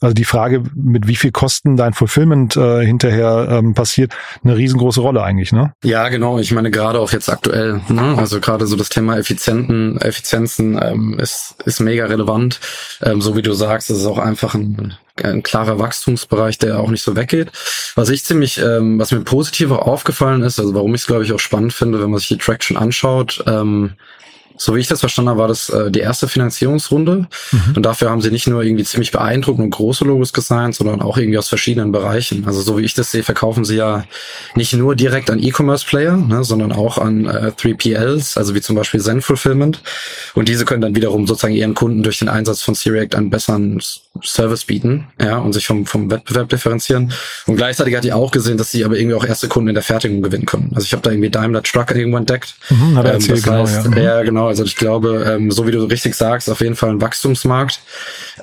also 0.00 0.12
die 0.12 0.24
Frage, 0.24 0.64
mit 0.74 1.06
wie 1.06 1.16
viel 1.16 1.30
Kosten 1.30 1.76
dein 1.76 1.92
Fulfillment 1.92 2.56
äh, 2.56 2.84
hinterher 2.84 3.46
ähm, 3.48 3.74
passiert, 3.74 4.12
eine 4.42 4.56
riesengroße 4.56 5.00
Rolle 5.00 5.22
eigentlich. 5.22 5.52
Ne? 5.52 5.72
Ja, 5.84 6.08
genau. 6.08 6.40
Ich 6.40 6.50
meine, 6.50 6.72
gerade 6.72 6.98
auch 6.98 7.12
jetzt 7.12 7.28
aktuell. 7.28 7.80
Ne? 7.88 8.16
Also 8.18 8.40
gerade 8.40 8.66
so 8.66 8.74
das 8.74 8.88
Thema 8.88 9.03
Thema 9.04 9.18
Effizienten, 9.18 10.00
Effizienzen 10.00 10.80
ähm, 10.82 11.18
ist, 11.18 11.56
ist 11.66 11.78
mega 11.80 12.06
relevant. 12.06 12.58
Ähm, 13.02 13.20
so 13.20 13.36
wie 13.36 13.42
du 13.42 13.52
sagst, 13.52 13.90
es 13.90 13.98
ist 13.98 14.06
auch 14.06 14.16
einfach 14.16 14.54
ein, 14.54 14.94
ein 15.22 15.42
klarer 15.42 15.78
Wachstumsbereich, 15.78 16.56
der 16.56 16.80
auch 16.80 16.88
nicht 16.88 17.02
so 17.02 17.14
weggeht. 17.14 17.52
Was 17.96 18.08
ich 18.08 18.24
ziemlich, 18.24 18.58
ähm, 18.58 18.98
was 18.98 19.12
mir 19.12 19.20
positiv 19.20 19.72
aufgefallen 19.72 20.42
ist, 20.42 20.58
also 20.58 20.72
warum 20.72 20.94
ich 20.94 21.02
es 21.02 21.06
glaube 21.06 21.22
ich 21.22 21.34
auch 21.34 21.38
spannend 21.38 21.74
finde, 21.74 22.00
wenn 22.00 22.08
man 22.08 22.18
sich 22.18 22.28
die 22.28 22.38
Traction 22.38 22.78
anschaut, 22.78 23.44
ähm, 23.46 23.92
so 24.56 24.74
wie 24.74 24.80
ich 24.80 24.88
das 24.88 25.00
verstanden 25.00 25.30
habe, 25.30 25.40
war 25.40 25.48
das 25.48 25.68
äh, 25.68 25.90
die 25.90 26.00
erste 26.00 26.28
Finanzierungsrunde. 26.28 27.26
Mhm. 27.50 27.74
Und 27.76 27.82
dafür 27.82 28.10
haben 28.10 28.20
sie 28.20 28.30
nicht 28.30 28.46
nur 28.46 28.62
irgendwie 28.62 28.84
ziemlich 28.84 29.10
beeindruckend 29.10 29.64
und 29.64 29.70
große 29.70 30.04
Logos 30.04 30.32
gesigned, 30.32 30.74
sondern 30.74 31.02
auch 31.02 31.18
irgendwie 31.18 31.38
aus 31.38 31.48
verschiedenen 31.48 31.92
Bereichen. 31.92 32.44
Also 32.46 32.60
so 32.60 32.78
wie 32.78 32.82
ich 32.82 32.94
das 32.94 33.10
sehe, 33.10 33.22
verkaufen 33.22 33.64
sie 33.64 33.76
ja 33.76 34.04
nicht 34.54 34.72
nur 34.72 34.94
direkt 34.94 35.30
an 35.30 35.42
E-Commerce-Player, 35.42 36.16
ne, 36.16 36.44
sondern 36.44 36.72
auch 36.72 36.98
an 36.98 37.26
äh, 37.26 37.52
3PLs, 37.56 38.38
also 38.38 38.54
wie 38.54 38.60
zum 38.60 38.76
Beispiel 38.76 39.00
Zen 39.00 39.22
Fulfillment. 39.22 39.82
Und 40.34 40.48
diese 40.48 40.64
können 40.64 40.82
dann 40.82 40.94
wiederum 40.94 41.26
sozusagen 41.26 41.54
ihren 41.54 41.74
Kunden 41.74 42.02
durch 42.02 42.18
den 42.18 42.28
Einsatz 42.28 42.62
von 42.62 42.74
C-React 42.74 43.16
einen 43.16 43.30
besseren 43.30 43.80
Service 44.22 44.64
bieten, 44.64 45.08
ja, 45.20 45.38
und 45.38 45.52
sich 45.52 45.66
vom, 45.66 45.86
vom 45.86 46.10
Wettbewerb 46.10 46.48
differenzieren. 46.48 47.12
Und 47.46 47.56
gleichzeitig 47.56 47.96
hat 47.96 48.04
die 48.04 48.12
auch 48.12 48.30
gesehen, 48.30 48.56
dass 48.56 48.70
sie 48.70 48.84
aber 48.84 48.96
irgendwie 48.96 49.16
auch 49.16 49.24
erste 49.24 49.48
Kunden 49.48 49.68
in 49.68 49.74
der 49.74 49.82
Fertigung 49.82 50.22
gewinnen 50.22 50.46
können. 50.46 50.70
Also 50.74 50.84
ich 50.84 50.92
habe 50.92 51.02
da 51.02 51.10
irgendwie 51.10 51.30
Daimler 51.30 51.62
Truck 51.62 51.90
irgendwo 51.90 52.18
entdeckt. 52.18 52.54
Mhm, 52.70 52.96
hat 52.96 53.04
er 53.04 53.10
ähm, 53.10 53.20
erzählt, 53.20 53.46
das 53.46 53.50
heißt, 53.50 53.84
genau, 53.84 53.96
ja. 53.96 54.02
ja, 54.18 54.22
genau, 54.22 54.43
also 54.46 54.64
ich 54.64 54.76
glaube, 54.76 55.24
ähm, 55.28 55.50
so 55.50 55.66
wie 55.66 55.72
du 55.72 55.84
richtig 55.84 56.14
sagst, 56.14 56.48
auf 56.50 56.60
jeden 56.60 56.76
Fall 56.76 56.90
ein 56.90 57.00
Wachstumsmarkt, 57.00 57.80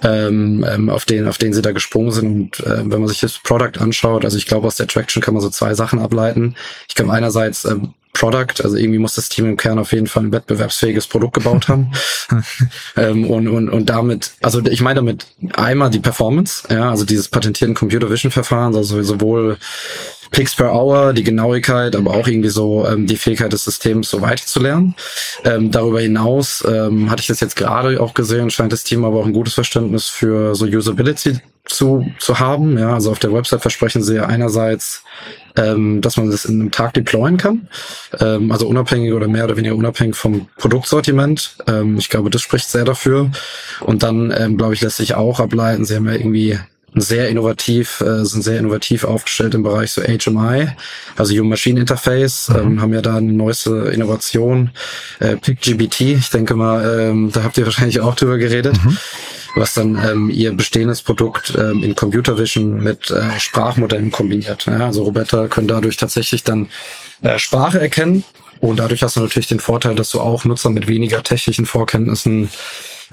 ähm, 0.03 0.65
ähm, 0.69 0.89
auf 0.89 1.05
den, 1.05 1.27
auf 1.27 1.37
den 1.37 1.53
sie 1.53 1.61
da 1.61 1.71
gesprungen 1.71 2.11
sind. 2.11 2.59
Und 2.59 2.59
äh, 2.65 2.79
wenn 2.89 2.99
man 2.99 3.07
sich 3.07 3.19
das 3.19 3.39
Product 3.39 3.79
anschaut, 3.79 4.25
also 4.25 4.37
ich 4.37 4.45
glaube, 4.45 4.67
aus 4.67 4.75
der 4.75 4.87
Traction 4.87 5.21
kann 5.21 5.33
man 5.33 5.41
so 5.41 5.49
zwei 5.49 5.73
Sachen 5.73 5.99
ableiten. 5.99 6.55
Ich 6.87 6.95
glaube 6.95 7.13
einerseits 7.13 7.65
ähm, 7.65 7.93
Product, 8.13 8.63
also 8.63 8.75
irgendwie 8.75 8.99
muss 8.99 9.15
das 9.15 9.29
Team 9.29 9.45
im 9.45 9.57
Kern 9.57 9.79
auf 9.79 9.93
jeden 9.93 10.07
Fall 10.07 10.23
ein 10.23 10.31
wettbewerbsfähiges 10.31 11.07
Produkt 11.07 11.35
gebaut 11.35 11.69
haben. 11.69 11.91
ähm, 12.97 13.29
und, 13.29 13.47
und, 13.47 13.69
und 13.69 13.89
damit, 13.89 14.31
also 14.41 14.63
ich 14.65 14.81
meine 14.81 14.95
damit 14.95 15.27
einmal 15.53 15.89
die 15.89 15.99
Performance, 15.99 16.67
ja, 16.69 16.89
also 16.89 17.05
dieses 17.05 17.29
patentierten 17.29 17.75
Computer 17.75 18.09
Vision 18.09 18.31
Verfahren, 18.31 18.75
also 18.75 19.01
sowohl 19.01 19.57
Picks 20.31 20.55
per 20.55 20.73
Hour, 20.73 21.13
die 21.13 21.23
Genauigkeit, 21.23 21.95
aber 21.95 22.11
auch 22.11 22.27
irgendwie 22.27 22.49
so 22.49 22.87
ähm, 22.87 23.05
die 23.05 23.17
Fähigkeit 23.17 23.51
des 23.51 23.65
Systems 23.65 24.09
so 24.09 24.21
weiter 24.21 24.45
zu 24.45 24.59
lernen. 24.61 24.95
Ähm, 25.43 25.71
darüber 25.71 25.99
hinaus 25.99 26.63
ähm, 26.67 27.11
hatte 27.11 27.21
ich 27.21 27.27
das 27.27 27.41
jetzt 27.41 27.57
gerade 27.57 28.01
auch 28.01 28.13
gesehen, 28.13 28.49
scheint 28.49 28.71
das 28.71 28.83
Team 28.83 29.03
aber 29.03 29.19
auch 29.19 29.25
ein 29.25 29.33
gutes 29.33 29.53
Verständnis 29.53 30.07
für 30.07 30.55
so 30.55 30.65
Usability 30.65 31.41
zu, 31.65 32.09
zu 32.17 32.39
haben. 32.39 32.77
Ja, 32.77 32.93
also 32.93 33.11
auf 33.11 33.19
der 33.19 33.33
Website 33.33 33.61
versprechen 33.61 34.01
sie 34.01 34.19
einerseits, 34.19 35.03
ähm, 35.57 35.99
dass 35.99 36.15
man 36.15 36.31
das 36.31 36.45
in 36.45 36.61
einem 36.61 36.71
Tag 36.71 36.93
deployen 36.93 37.35
kann, 37.37 37.67
ähm, 38.19 38.53
also 38.53 38.67
unabhängig 38.67 39.11
oder 39.11 39.27
mehr 39.27 39.43
oder 39.43 39.57
weniger 39.57 39.75
unabhängig 39.75 40.15
vom 40.15 40.47
Produktsortiment. 40.57 41.57
Ähm, 41.67 41.97
ich 41.97 42.09
glaube, 42.09 42.29
das 42.29 42.41
spricht 42.41 42.69
sehr 42.69 42.85
dafür. 42.85 43.31
Und 43.81 44.01
dann, 44.01 44.33
ähm, 44.35 44.57
glaube 44.57 44.73
ich, 44.73 44.81
lässt 44.81 44.97
sich 44.97 45.15
auch 45.15 45.41
ableiten, 45.41 45.83
sie 45.83 45.95
haben 45.97 46.07
ja 46.07 46.13
irgendwie 46.13 46.57
sehr 46.95 47.29
innovativ, 47.29 48.01
äh, 48.01 48.25
sind 48.25 48.43
sehr 48.43 48.59
innovativ 48.59 49.03
aufgestellt 49.03 49.53
im 49.53 49.63
Bereich 49.63 49.91
so 49.91 50.01
HMI, 50.01 50.67
also 51.15 51.33
Human 51.33 51.49
Machine 51.49 51.79
Interface, 51.79 52.49
mhm. 52.49 52.55
ähm, 52.55 52.81
haben 52.81 52.93
ja 52.93 53.01
da 53.01 53.15
eine 53.15 53.31
neueste 53.31 53.91
Innovation, 53.93 54.71
äh, 55.19 55.37
PickGBT, 55.37 56.01
ich 56.01 56.29
denke 56.29 56.55
mal, 56.55 56.99
ähm, 56.99 57.31
da 57.31 57.43
habt 57.43 57.57
ihr 57.57 57.65
wahrscheinlich 57.65 58.01
auch 58.01 58.15
drüber 58.15 58.37
geredet. 58.37 58.77
Mhm 58.83 58.97
was 59.55 59.73
dann 59.73 59.99
ähm, 60.03 60.29
ihr 60.29 60.53
bestehendes 60.53 61.01
Produkt 61.01 61.53
ähm, 61.57 61.83
in 61.83 61.95
Computer 61.95 62.37
Vision 62.37 62.81
mit 62.81 63.11
äh, 63.11 63.37
Sprachmodellen 63.37 64.11
kombiniert. 64.11 64.65
Ja, 64.65 64.85
also 64.85 65.03
Roboter 65.03 65.49
können 65.49 65.67
dadurch 65.67 65.97
tatsächlich 65.97 66.43
dann 66.43 66.69
äh, 67.21 67.37
Sprache 67.37 67.79
erkennen 67.79 68.23
und 68.59 68.79
dadurch 68.79 69.03
hast 69.03 69.15
du 69.15 69.21
natürlich 69.21 69.47
den 69.47 69.59
Vorteil, 69.59 69.95
dass 69.95 70.11
du 70.11 70.19
auch 70.19 70.45
Nutzer 70.45 70.69
mit 70.69 70.87
weniger 70.87 71.23
technischen 71.23 71.65
Vorkenntnissen 71.65 72.49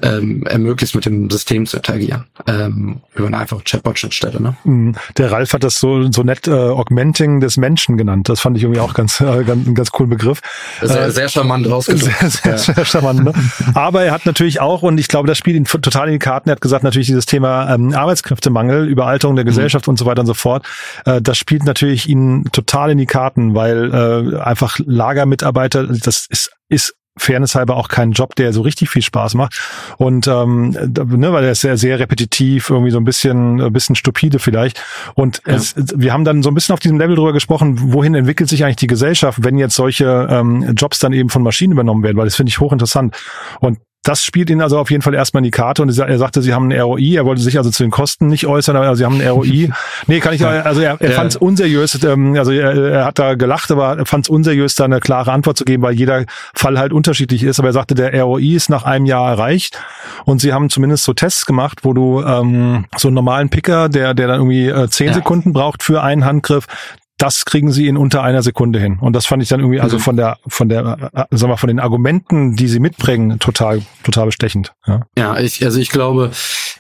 ähm, 0.03 0.45
ermöglicht, 0.47 0.95
mit 0.95 1.07
dem 1.07 1.31
System 1.31 1.67
zu 1.67 1.77
interagieren. 1.79 2.25
Ähm, 2.47 3.01
über 3.15 3.27
eine 3.27 3.39
einfache 3.39 3.63
Chatbot-Schnittstelle. 3.65 4.41
Ne? 4.41 4.57
Mhm. 4.65 4.95
Der 5.17 5.33
Ralf 5.33 5.53
hat 5.53 5.65
das 5.65 5.79
so, 5.79 6.11
so 6.11 6.23
nett 6.23 6.47
äh, 6.47 6.53
Augmenting 6.53 7.41
des 7.41 7.57
Menschen 7.57 7.97
genannt. 7.97 8.29
Das 8.29 8.41
fand 8.41 8.57
ich 8.57 8.63
irgendwie 8.63 8.81
auch 8.81 8.95
ganz, 8.95 9.21
äh, 9.21 9.45
ganz, 9.45 9.67
ein 9.67 9.75
ganz 9.75 9.91
coolen 9.91 10.11
Begriff. 10.11 10.41
Sehr, 10.83 11.07
äh, 11.07 11.11
sehr 11.11 11.29
charmant 11.29 11.67
ausgedrückt. 11.67 11.99
Sehr, 12.19 12.31
sehr, 12.31 12.53
ja. 12.53 12.59
sehr 12.59 12.85
charmant. 12.85 13.25
Ne? 13.25 13.33
Aber 13.75 14.05
er 14.05 14.13
hat 14.13 14.27
natürlich 14.27 14.61
auch, 14.61 14.83
und 14.83 14.99
ich 14.99 15.09
glaube, 15.09 15.29
das 15.29 15.39
spielt 15.39 15.57
ihn 15.57 15.65
total 15.65 16.09
in 16.09 16.13
die 16.13 16.19
Karten, 16.19 16.49
er 16.49 16.53
hat 16.53 16.61
gesagt, 16.61 16.85
natürlich 16.85 17.07
dieses 17.07 17.27
Thema 17.27 17.73
ähm, 17.75 17.95
Arbeitskräftemangel, 17.95 18.87
Überalterung 18.87 19.37
der 19.37 19.45
mhm. 19.45 19.49
Gesellschaft 19.49 19.87
mhm. 19.87 19.93
und 19.93 19.97
so 19.99 20.07
weiter 20.07 20.21
und 20.21 20.27
so 20.27 20.35
fort, 20.35 20.67
äh, 21.05 21.21
das 21.21 21.39
spielt 21.39 21.65
natürlich 21.65 22.09
ihn 22.09 22.45
total 22.53 22.91
in 22.91 22.99
die 22.99 23.07
Karten, 23.07 23.55
weil 23.55 23.93
äh, 23.93 24.39
einfach 24.41 24.79
Lagermitarbeiter, 24.85 25.87
das 25.87 26.27
ist 26.29 26.51
ist 26.69 26.95
fairnesshalber 27.19 27.77
auch 27.77 27.89
kein 27.89 28.13
Job, 28.13 28.35
der 28.37 28.53
so 28.53 28.63
richtig 28.63 28.91
viel 28.91 29.03
Spaß 29.03 29.35
macht. 29.35 29.61
Und 29.97 30.27
ähm, 30.27 30.71
ne, 30.71 31.33
weil 31.33 31.45
er 31.45 31.53
ist 31.53 31.61
sehr, 31.61 31.77
sehr 31.77 31.99
repetitiv, 31.99 32.71
irgendwie 32.71 32.91
so 32.91 32.99
ein 32.99 33.05
bisschen, 33.05 33.61
ein 33.61 33.73
bisschen 33.73 33.97
stupide 33.97 34.39
vielleicht. 34.39 34.83
Und 35.15 35.43
ja. 35.47 35.55
es, 35.55 35.75
wir 35.77 36.13
haben 36.13 36.25
dann 36.25 36.43
so 36.43 36.51
ein 36.51 36.55
bisschen 36.55 36.73
auf 36.73 36.81
diesem 36.81 36.99
Level 36.99 37.17
drüber 37.17 37.33
gesprochen, 37.33 37.93
wohin 37.93 38.15
entwickelt 38.15 38.49
sich 38.49 38.65
eigentlich 38.65 38.77
die 38.77 38.87
Gesellschaft, 38.87 39.45
wenn 39.45 39.59
jetzt 39.59 39.75
solche 39.75 40.29
ähm, 40.31 40.75
Jobs 40.77 40.99
dann 40.99 41.13
eben 41.13 41.29
von 41.29 41.43
Maschinen 41.43 41.73
übernommen 41.73 42.03
werden, 42.03 42.17
weil 42.17 42.27
das 42.27 42.37
finde 42.37 42.51
ich 42.51 42.61
hochinteressant. 42.61 43.17
Und 43.61 43.79
das 44.09 44.25
spielt 44.25 44.49
ihn 44.49 44.63
also 44.63 44.79
auf 44.79 44.91
jeden 44.91 45.03
Fall 45.03 45.13
erstmal 45.13 45.43
in 45.43 45.45
die 45.45 45.51
Karte 45.51 45.83
und 45.83 45.97
er 45.99 46.19
sagte, 46.19 46.41
sie 46.41 46.55
haben 46.55 46.73
ein 46.73 46.81
ROI, 46.81 47.17
er 47.17 47.27
wollte 47.27 47.43
sich 47.43 47.59
also 47.59 47.71
zu 47.71 47.83
den 47.83 47.91
Kosten 47.91 48.29
nicht 48.29 48.47
äußern, 48.47 48.75
aber 48.75 48.97
sie 48.97 49.05
haben 49.05 49.21
ein 49.21 49.29
ROI. 49.29 49.71
nee, 50.07 50.21
kann 50.21 50.33
ich, 50.33 50.47
also 50.47 50.81
er, 50.81 50.99
er 50.99 51.11
ja. 51.11 51.15
fand 51.15 51.33
es 51.33 51.37
unseriös, 51.37 52.03
ähm, 52.05 52.35
also 52.39 52.51
er, 52.51 52.75
er 52.75 53.05
hat 53.05 53.19
da 53.19 53.35
gelacht, 53.35 53.71
aber 53.71 53.99
er 53.99 54.07
fand 54.07 54.25
es 54.25 54.31
unseriös, 54.31 54.77
da 54.77 54.85
eine 54.85 55.01
klare 55.01 55.31
Antwort 55.31 55.59
zu 55.59 55.67
geben, 55.67 55.83
weil 55.83 55.93
jeder 55.93 56.25
Fall 56.55 56.79
halt 56.79 56.95
unterschiedlich 56.95 57.43
ist. 57.43 57.59
Aber 57.59 57.69
er 57.69 57.75
sagte, 57.75 57.95
der 57.95 58.19
ROI 58.23 58.55
ist 58.55 58.71
nach 58.71 58.85
einem 58.85 59.05
Jahr 59.05 59.31
erreicht 59.31 59.79
und 60.25 60.41
sie 60.41 60.55
haben 60.55 60.71
zumindest 60.71 61.05
so 61.05 61.13
Tests 61.13 61.45
gemacht, 61.45 61.81
wo 61.83 61.93
du 61.93 62.23
ähm, 62.23 62.87
so 62.97 63.09
einen 63.09 63.15
normalen 63.15 63.51
Picker, 63.51 63.91
der, 63.91 64.15
der 64.15 64.29
dann 64.29 64.37
irgendwie 64.37 64.69
äh, 64.69 64.89
zehn 64.89 65.09
ja. 65.09 65.13
Sekunden 65.13 65.53
braucht 65.53 65.83
für 65.83 66.03
einen 66.03 66.25
Handgriff, 66.25 66.65
das 67.19 67.45
kriegen 67.45 67.73
sie 67.73 67.89
in 67.89 67.97
unter 67.97 68.23
einer 68.23 68.43
Sekunde 68.43 68.79
hin. 68.79 68.99
Und 69.01 69.13
das 69.13 69.27
fand 69.27 69.43
ich 69.43 69.49
dann 69.49 69.61
irgendwie, 69.61 69.81
also 69.81 69.99
mhm. 69.99 70.03
von 70.03 70.17
der, 70.17 70.39
von 70.47 70.69
der, 70.69 71.11
äh, 71.13 71.25
sag 71.37 71.49
mal, 71.49 71.57
von 71.57 71.69
den 71.69 71.81
Argumenten, 71.81 72.55
die 72.55 72.69
sie 72.69 72.79
mitbringen, 72.79 73.41
total, 73.41 73.83
total 74.05 74.27
bestechend. 74.27 74.73
Ja, 74.87 75.03
ja 75.19 75.39
ich, 75.39 75.65
also 75.65 75.81
ich 75.81 75.91
glaube, 75.91 76.31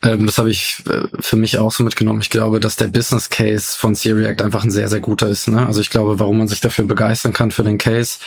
ähm, 0.04 0.26
das 0.26 0.38
habe 0.38 0.50
ich 0.50 0.84
äh, 0.88 1.08
für 1.18 1.36
mich 1.36 1.58
auch 1.58 1.72
so 1.72 1.82
mitgenommen. 1.82 2.20
Ich 2.20 2.30
glaube, 2.30 2.60
dass 2.60 2.76
der 2.76 2.86
Business 2.86 3.30
Case 3.30 3.76
von 3.76 3.94
React 3.94 4.44
einfach 4.44 4.62
ein 4.62 4.70
sehr, 4.70 4.88
sehr 4.88 5.00
guter 5.00 5.28
ist. 5.28 5.48
Ne? 5.48 5.66
Also 5.66 5.80
ich 5.80 5.90
glaube, 5.90 6.20
warum 6.20 6.38
man 6.38 6.48
sich 6.48 6.60
dafür 6.60 6.84
begeistern 6.84 7.32
kann 7.32 7.50
für 7.50 7.64
den 7.64 7.78
Case. 7.78 8.18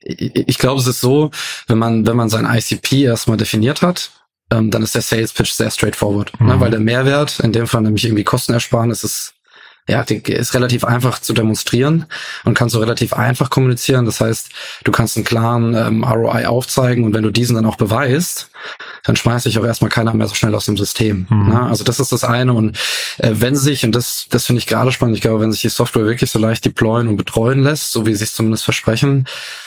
Ich, 0.00 0.36
ich 0.36 0.58
glaube, 0.58 0.80
es 0.80 0.86
ist 0.86 1.00
so, 1.00 1.30
wenn 1.68 1.78
man, 1.78 2.06
wenn 2.06 2.16
man 2.16 2.28
sein 2.28 2.44
ICP 2.44 3.04
erstmal 3.04 3.38
definiert 3.38 3.80
hat, 3.80 4.10
ähm, 4.52 4.70
dann 4.70 4.82
ist 4.82 4.94
der 4.94 5.02
Sales 5.02 5.32
Pitch 5.32 5.52
sehr 5.52 5.70
straightforward, 5.70 6.38
ne? 6.38 6.44
mhm. 6.44 6.52
ne? 6.52 6.60
weil 6.60 6.70
der 6.70 6.80
Mehrwert, 6.80 7.40
in 7.40 7.52
dem 7.52 7.66
Fall 7.66 7.80
nämlich 7.80 8.04
irgendwie 8.04 8.24
Kostenersparnis, 8.24 9.02
ist 9.02 9.35
ja, 9.88 10.02
die 10.02 10.16
ist 10.16 10.54
relativ 10.54 10.84
einfach 10.84 11.20
zu 11.20 11.32
demonstrieren 11.32 12.06
und 12.44 12.54
kannst 12.54 12.72
so 12.72 12.80
relativ 12.80 13.12
einfach 13.12 13.50
kommunizieren. 13.50 14.04
Das 14.04 14.20
heißt, 14.20 14.50
du 14.84 14.92
kannst 14.92 15.16
einen 15.16 15.24
klaren 15.24 15.74
ähm, 15.74 16.04
ROI 16.04 16.46
aufzeigen 16.46 17.04
und 17.04 17.14
wenn 17.14 17.22
du 17.22 17.30
diesen 17.30 17.54
dann 17.54 17.66
auch 17.66 17.76
beweist, 17.76 18.50
dann 19.04 19.16
schmeißt 19.16 19.44
sich 19.44 19.58
auch 19.58 19.64
erstmal 19.64 19.90
keiner 19.90 20.14
mehr 20.14 20.26
so 20.26 20.34
schnell 20.34 20.54
aus 20.54 20.66
dem 20.66 20.76
System. 20.76 21.26
Mhm. 21.28 21.48
Ne? 21.48 21.62
Also 21.62 21.84
das 21.84 22.00
ist 22.00 22.12
das 22.12 22.24
eine. 22.24 22.52
Und 22.52 22.76
äh, 23.18 23.32
wenn 23.34 23.56
sich, 23.56 23.84
und 23.84 23.92
das, 23.92 24.26
das 24.30 24.46
finde 24.46 24.58
ich 24.58 24.66
gerade 24.66 24.92
spannend, 24.92 25.16
ich 25.16 25.22
glaube, 25.22 25.40
wenn 25.40 25.52
sich 25.52 25.62
die 25.62 25.68
Software 25.68 26.06
wirklich 26.06 26.30
so 26.30 26.38
leicht 26.38 26.64
deployen 26.64 27.08
und 27.08 27.16
betreuen 27.16 27.62
lässt, 27.62 27.92
so 27.92 28.06
wie 28.06 28.14
sie 28.14 28.24
es 28.24 28.34
zumindest 28.34 28.64
versprechen, 28.64 29.26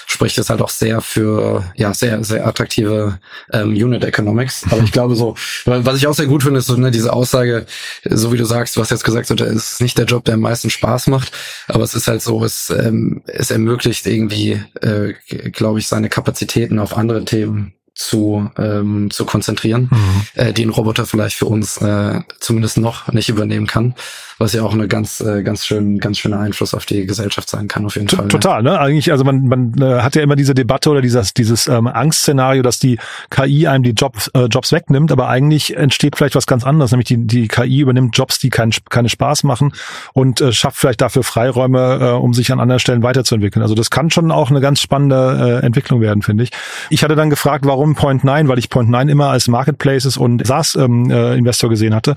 spricht 0.09 0.39
es 0.39 0.49
halt 0.49 0.61
auch 0.61 0.69
sehr 0.69 1.01
für 1.01 1.63
ja 1.75 1.93
sehr 1.93 2.23
sehr 2.23 2.47
attraktive 2.47 3.19
ähm, 3.53 3.69
Unit 3.69 4.03
Economics. 4.03 4.65
Aber 4.71 4.81
ich 4.81 4.91
glaube 4.91 5.15
so, 5.15 5.35
was 5.65 5.97
ich 5.97 6.07
auch 6.07 6.15
sehr 6.15 6.25
gut 6.25 6.43
finde, 6.43 6.59
ist 6.59 6.65
so 6.65 6.75
ne, 6.75 6.89
diese 6.89 7.13
Aussage, 7.13 7.65
so 8.03 8.33
wie 8.33 8.37
du 8.37 8.45
sagst, 8.45 8.75
du 8.75 8.81
hast 8.81 8.89
jetzt 8.89 9.03
gesagt, 9.03 9.27
so, 9.27 9.35
das 9.35 9.49
ist 9.49 9.81
nicht 9.81 9.97
der 9.97 10.05
Job, 10.05 10.25
der 10.25 10.33
am 10.33 10.41
meisten 10.41 10.69
Spaß 10.69 11.07
macht, 11.07 11.31
aber 11.67 11.83
es 11.83 11.93
ist 11.93 12.07
halt 12.07 12.23
so, 12.23 12.43
es 12.43 12.71
ähm, 12.71 13.21
es 13.27 13.51
ermöglicht 13.51 14.07
irgendwie, 14.07 14.61
äh, 14.81 15.13
glaube 15.51 15.79
ich, 15.79 15.87
seine 15.87 16.09
Kapazitäten 16.09 16.79
auf 16.79 16.97
andere 16.97 17.23
Themen 17.23 17.73
zu, 17.99 18.49
ähm, 18.57 19.11
zu 19.11 19.25
konzentrieren, 19.25 19.89
mhm. 19.91 20.21
äh, 20.35 20.53
die 20.53 20.65
ein 20.65 20.69
Roboter 20.69 21.05
vielleicht 21.05 21.35
für 21.35 21.47
uns 21.47 21.77
äh, 21.77 22.21
zumindest 22.39 22.77
noch 22.77 23.11
nicht 23.11 23.27
übernehmen 23.27 23.67
kann 23.67 23.93
was 24.39 24.53
ja 24.53 24.63
auch 24.63 24.73
eine 24.73 24.87
ganz, 24.87 25.19
äh, 25.19 25.43
ganz 25.43 25.65
schön, 25.65 25.99
ganz 25.99 26.17
schöner 26.17 26.39
Einfluss 26.39 26.73
auf 26.73 26.85
die 26.85 27.05
Gesellschaft 27.05 27.49
sein 27.49 27.67
kann, 27.67 27.85
auf 27.85 27.95
jeden 27.95 28.07
T 28.07 28.15
Fall. 28.15 28.29
Total, 28.29 28.63
ne? 28.63 28.79
Eigentlich, 28.79 29.11
also 29.11 29.25
man, 29.25 29.47
man 29.47 29.73
äh, 29.79 30.01
hat 30.01 30.15
ja 30.15 30.23
immer 30.23 30.37
diese 30.37 30.53
Debatte 30.53 30.89
oder 30.89 31.01
dieses, 31.01 31.33
dieses 31.33 31.67
ähm, 31.67 31.87
Angstszenario, 31.87 32.61
dass 32.61 32.79
die 32.79 32.97
KI 33.29 33.67
einem 33.67 33.83
die 33.83 33.91
Jobs, 33.91 34.29
äh, 34.29 34.45
Jobs 34.45 34.71
wegnimmt, 34.71 35.11
aber 35.11 35.27
eigentlich 35.27 35.75
entsteht 35.75 36.15
vielleicht 36.15 36.35
was 36.35 36.47
ganz 36.47 36.63
anderes, 36.63 36.91
nämlich 36.91 37.07
die, 37.07 37.17
die 37.17 37.47
KI 37.49 37.81
übernimmt 37.81 38.17
Jobs, 38.17 38.39
die 38.39 38.49
kein, 38.49 38.71
keine 38.89 39.09
Spaß 39.09 39.43
machen 39.43 39.73
und 40.13 40.39
äh, 40.39 40.53
schafft 40.53 40.77
vielleicht 40.77 41.01
dafür 41.01 41.23
Freiräume, 41.23 41.99
äh, 42.01 42.11
um 42.11 42.33
sich 42.33 42.51
an 42.53 42.61
anderen 42.61 42.79
Stellen 42.79 43.03
weiterzuentwickeln. 43.03 43.61
Also 43.61 43.75
das 43.75 43.89
kann 43.89 44.09
schon 44.09 44.31
auch 44.31 44.49
eine 44.49 44.61
ganz 44.61 44.79
spannende 44.79 45.59
äh, 45.61 45.65
Entwicklung 45.65 45.99
werden, 45.99 46.23
finde 46.23 46.45
ich. 46.45 46.51
Ich 46.89 47.03
hatte 47.03 47.17
dann 47.17 47.29
gefragt, 47.29 47.65
warum 47.65 47.88
Point 47.95 48.23
9, 48.23 48.47
weil 48.47 48.59
ich 48.59 48.69
Point 48.69 48.89
9 48.89 49.09
immer 49.09 49.29
als 49.29 49.47
Marketplaces 49.47 50.17
und 50.17 50.45
SaaS-Investor 50.45 51.67
ähm, 51.67 51.71
äh, 51.71 51.73
gesehen 51.73 51.95
hatte. 51.95 52.15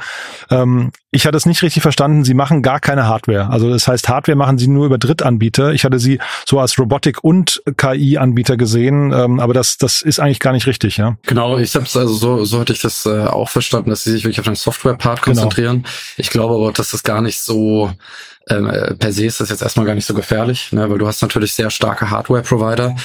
Ähm, 0.50 0.93
ich 1.11 1.26
hatte 1.26 1.37
es 1.37 1.45
nicht 1.45 1.62
richtig 1.62 1.83
verstanden. 1.83 2.25
Sie 2.25 2.35
machen 2.35 2.62
gar 2.62 2.81
keine 2.81 3.07
Hardware. 3.07 3.50
Also 3.50 3.69
das 3.69 3.87
heißt, 3.87 4.09
Hardware 4.09 4.37
machen 4.37 4.59
sie 4.59 4.67
nur 4.67 4.87
über 4.87 4.99
Drittanbieter. 4.99 5.73
Ich 5.73 5.85
hatte 5.85 5.99
sie 5.99 6.19
so 6.47 6.59
als 6.59 6.79
Robotik- 6.79 7.23
und 7.23 7.62
KI-Anbieter 7.76 8.57
gesehen, 8.57 9.12
ähm, 9.12 9.38
aber 9.38 9.52
das, 9.52 9.76
das 9.76 10.02
ist 10.02 10.21
eigentlich 10.21 10.41
gar 10.41 10.52
nicht 10.52 10.67
richtig, 10.67 10.97
ja. 10.97 11.17
Genau, 11.26 11.59
ich 11.59 11.75
habe 11.75 11.85
also 11.85 12.14
so, 12.14 12.45
so 12.45 12.61
hatte 12.61 12.73
ich 12.73 12.81
das 12.81 13.05
äh, 13.05 13.25
auch 13.26 13.50
verstanden, 13.50 13.91
dass 13.91 14.05
sie 14.05 14.12
sich 14.12 14.25
wirklich 14.25 14.41
auf 14.41 14.47
den 14.47 14.55
Software-Part 14.55 15.23
genau. 15.23 15.43
konzentrieren. 15.43 15.83
Genau. 15.83 15.95
Ich 16.17 16.31
glaube 16.31 16.55
aber, 16.55 16.73
dass 16.73 16.91
das 16.91 17.02
gar 17.02 17.21
nicht 17.21 17.41
so 17.41 17.91
ähm, 18.49 18.67
äh, 18.67 18.95
per 18.95 19.12
se 19.12 19.26
ist 19.26 19.41
das 19.41 19.50
jetzt 19.50 19.62
erstmal 19.62 19.87
gar 19.87 19.95
nicht 19.95 20.07
so 20.07 20.14
gefährlich, 20.14 20.73
ne, 20.73 20.91
weil 20.91 20.99
du 20.99 21.07
hast 21.07 21.23
natürlich 21.23 21.52
sehr 21.52 21.71
starke 21.71 22.11
Hardware-Provider. 22.11 22.97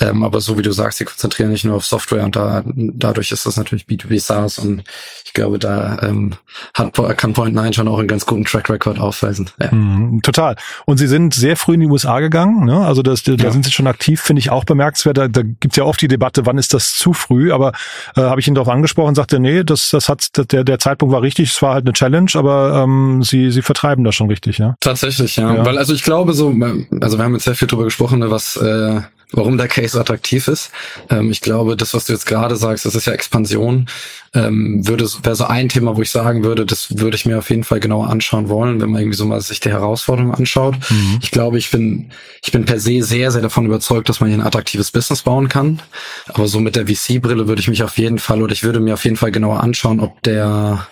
Ähm, 0.00 0.22
aber 0.22 0.40
so 0.40 0.58
wie 0.58 0.62
du 0.62 0.72
sagst, 0.72 0.98
sie 0.98 1.04
konzentrieren 1.04 1.50
nicht 1.50 1.64
nur 1.64 1.76
auf 1.76 1.86
Software 1.86 2.24
und 2.24 2.36
da, 2.36 2.62
dadurch 2.66 3.32
ist 3.32 3.46
das 3.46 3.56
natürlich 3.56 3.86
B2B 3.86 4.20
SaaS 4.20 4.58
und 4.58 4.82
ich 5.24 5.32
glaube, 5.32 5.58
da 5.58 5.98
ähm, 6.02 6.34
hat, 6.74 6.94
kann 7.16 7.34
Point9 7.34 7.72
schon 7.72 7.88
auch 7.88 7.98
einen 7.98 8.08
ganz 8.08 8.26
guten 8.26 8.44
Track 8.44 8.68
Record 8.70 8.98
aufweisen. 8.98 9.50
Ja. 9.60 9.74
Mm, 9.74 10.20
total. 10.22 10.56
Und 10.84 10.98
sie 10.98 11.06
sind 11.06 11.34
sehr 11.34 11.56
früh 11.56 11.74
in 11.74 11.80
die 11.80 11.86
USA 11.86 12.20
gegangen, 12.20 12.64
ne? 12.64 12.86
Also 12.86 13.02
das, 13.02 13.22
da 13.22 13.32
ja. 13.32 13.50
sind 13.50 13.64
sie 13.64 13.72
schon 13.72 13.86
aktiv, 13.86 14.20
finde 14.20 14.40
ich 14.40 14.50
auch 14.50 14.64
bemerkenswert. 14.64 15.16
Da, 15.16 15.28
da 15.28 15.42
gibt 15.42 15.76
ja 15.76 15.84
oft 15.84 16.00
die 16.00 16.08
Debatte, 16.08 16.46
wann 16.46 16.58
ist 16.58 16.74
das 16.74 16.94
zu 16.94 17.12
früh, 17.12 17.52
aber 17.52 17.72
äh, 18.16 18.22
habe 18.22 18.40
ich 18.40 18.48
ihn 18.48 18.54
darauf 18.54 18.68
angesprochen, 18.68 19.14
sagte, 19.14 19.40
nee, 19.40 19.64
das, 19.64 19.90
das 19.90 20.08
hat 20.08 20.52
der, 20.52 20.64
der 20.64 20.78
Zeitpunkt 20.78 21.12
war 21.12 21.22
richtig, 21.22 21.50
es 21.50 21.62
war 21.62 21.74
halt 21.74 21.84
eine 21.84 21.92
Challenge, 21.92 22.30
aber 22.34 22.82
ähm, 22.84 23.22
sie, 23.22 23.50
sie 23.50 23.62
vertreiben 23.62 24.04
das 24.04 24.14
schon 24.14 24.28
richtig, 24.28 24.58
ja. 24.58 24.76
Tatsächlich, 24.80 25.36
ja. 25.36 25.54
ja. 25.54 25.64
Weil 25.64 25.78
also 25.78 25.94
ich 25.94 26.02
glaube 26.02 26.32
so, 26.32 26.54
also 27.00 27.18
wir 27.18 27.24
haben 27.24 27.34
jetzt 27.34 27.44
sehr 27.44 27.54
viel 27.54 27.68
drüber 27.68 27.84
gesprochen, 27.84 28.18
ne, 28.18 28.30
was 28.30 28.56
äh, 28.56 29.00
warum 29.36 29.56
der 29.56 29.68
Case 29.68 29.98
attraktiv 30.00 30.48
ist. 30.48 30.72
Ähm, 31.08 31.30
ich 31.30 31.40
glaube, 31.40 31.76
das, 31.76 31.94
was 31.94 32.06
du 32.06 32.12
jetzt 32.12 32.26
gerade 32.26 32.56
sagst, 32.56 32.84
das 32.84 32.96
ist 32.96 33.06
ja 33.06 33.12
Expansion. 33.12 33.86
Ähm, 34.34 34.86
würde 34.86 35.06
wäre 35.22 35.36
so 35.36 35.44
ein 35.44 35.68
Thema, 35.68 35.96
wo 35.96 36.02
ich 36.02 36.10
sagen 36.10 36.42
würde, 36.42 36.66
das 36.66 36.98
würde 36.98 37.16
ich 37.16 37.26
mir 37.26 37.38
auf 37.38 37.48
jeden 37.50 37.64
Fall 37.64 37.80
genauer 37.80 38.10
anschauen 38.10 38.48
wollen, 38.48 38.80
wenn 38.80 38.90
man 38.90 39.00
irgendwie 39.00 39.16
so 39.16 39.24
mal 39.24 39.40
sich 39.40 39.60
die 39.60 39.70
Herausforderung 39.70 40.34
anschaut. 40.34 40.74
Mhm. 40.90 41.18
Ich 41.22 41.30
glaube, 41.30 41.58
ich 41.58 41.70
bin 41.70 42.10
ich 42.42 42.50
bin 42.50 42.64
per 42.64 42.80
se 42.80 43.02
sehr 43.02 43.30
sehr 43.30 43.42
davon 43.42 43.66
überzeugt, 43.66 44.08
dass 44.08 44.20
man 44.20 44.28
hier 44.28 44.38
ein 44.38 44.46
attraktives 44.46 44.90
Business 44.90 45.22
bauen 45.22 45.48
kann. 45.48 45.80
Aber 46.26 46.48
so 46.48 46.58
mit 46.60 46.76
der 46.76 46.86
VC-Brille 46.86 47.46
würde 47.46 47.60
ich 47.60 47.68
mich 47.68 47.82
auf 47.82 47.98
jeden 47.98 48.18
Fall 48.18 48.42
oder 48.42 48.52
ich 48.52 48.64
würde 48.64 48.80
mir 48.80 48.94
auf 48.94 49.04
jeden 49.04 49.16
Fall 49.16 49.30
genauer 49.30 49.62
anschauen, 49.62 50.00
ob 50.00 50.20
der 50.22 50.86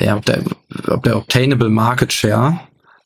ja, 0.00 0.16
ob 0.16 0.24
der, 0.24 0.42
ob 0.86 1.02
der 1.02 1.16
obtainable 1.16 1.68
Market 1.68 2.12
Share 2.12 2.60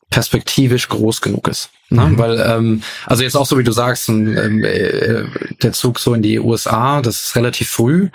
perspektivisch 0.09 0.89
groß 0.89 1.21
genug 1.21 1.47
ist. 1.47 1.69
Ne? 1.89 2.05
Mhm. 2.05 2.17
Weil, 2.17 2.39
ähm, 2.39 2.83
also 3.05 3.23
jetzt 3.23 3.35
auch 3.35 3.45
so 3.45 3.57
wie 3.57 3.63
du 3.63 3.71
sagst, 3.71 4.09
ähm, 4.09 4.63
äh, 4.63 5.23
der 5.61 5.73
Zug 5.73 5.99
so 5.99 6.13
in 6.13 6.21
die 6.21 6.39
USA, 6.39 7.01
das 7.01 7.23
ist 7.23 7.35
relativ 7.35 7.69
früh. 7.69 8.09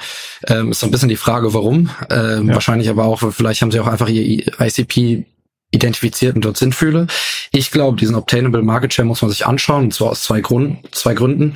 Ähm, 0.46 0.70
ist 0.70 0.80
so 0.80 0.86
ein 0.86 0.90
bisschen 0.90 1.08
die 1.08 1.16
Frage, 1.16 1.54
warum. 1.54 1.90
Ähm, 2.10 2.48
ja. 2.48 2.54
Wahrscheinlich 2.54 2.88
aber 2.88 3.04
auch, 3.04 3.32
vielleicht 3.32 3.62
haben 3.62 3.70
sie 3.70 3.80
auch 3.80 3.86
einfach 3.86 4.08
ihr 4.08 4.46
ICP 4.60 5.24
identifiziert 5.70 6.34
und 6.34 6.44
dort 6.44 6.56
sind 6.56 6.74
fühle. 6.74 7.06
Ich 7.52 7.70
glaube, 7.70 7.98
diesen 7.98 8.14
Obtainable 8.14 8.62
Market 8.62 8.94
Share 8.94 9.06
muss 9.06 9.22
man 9.22 9.30
sich 9.30 9.46
anschauen, 9.46 9.84
und 9.84 9.94
zwar 9.94 10.10
aus 10.10 10.22
zwei, 10.22 10.40
Grund, 10.40 10.78
zwei 10.94 11.14
Gründen. 11.14 11.54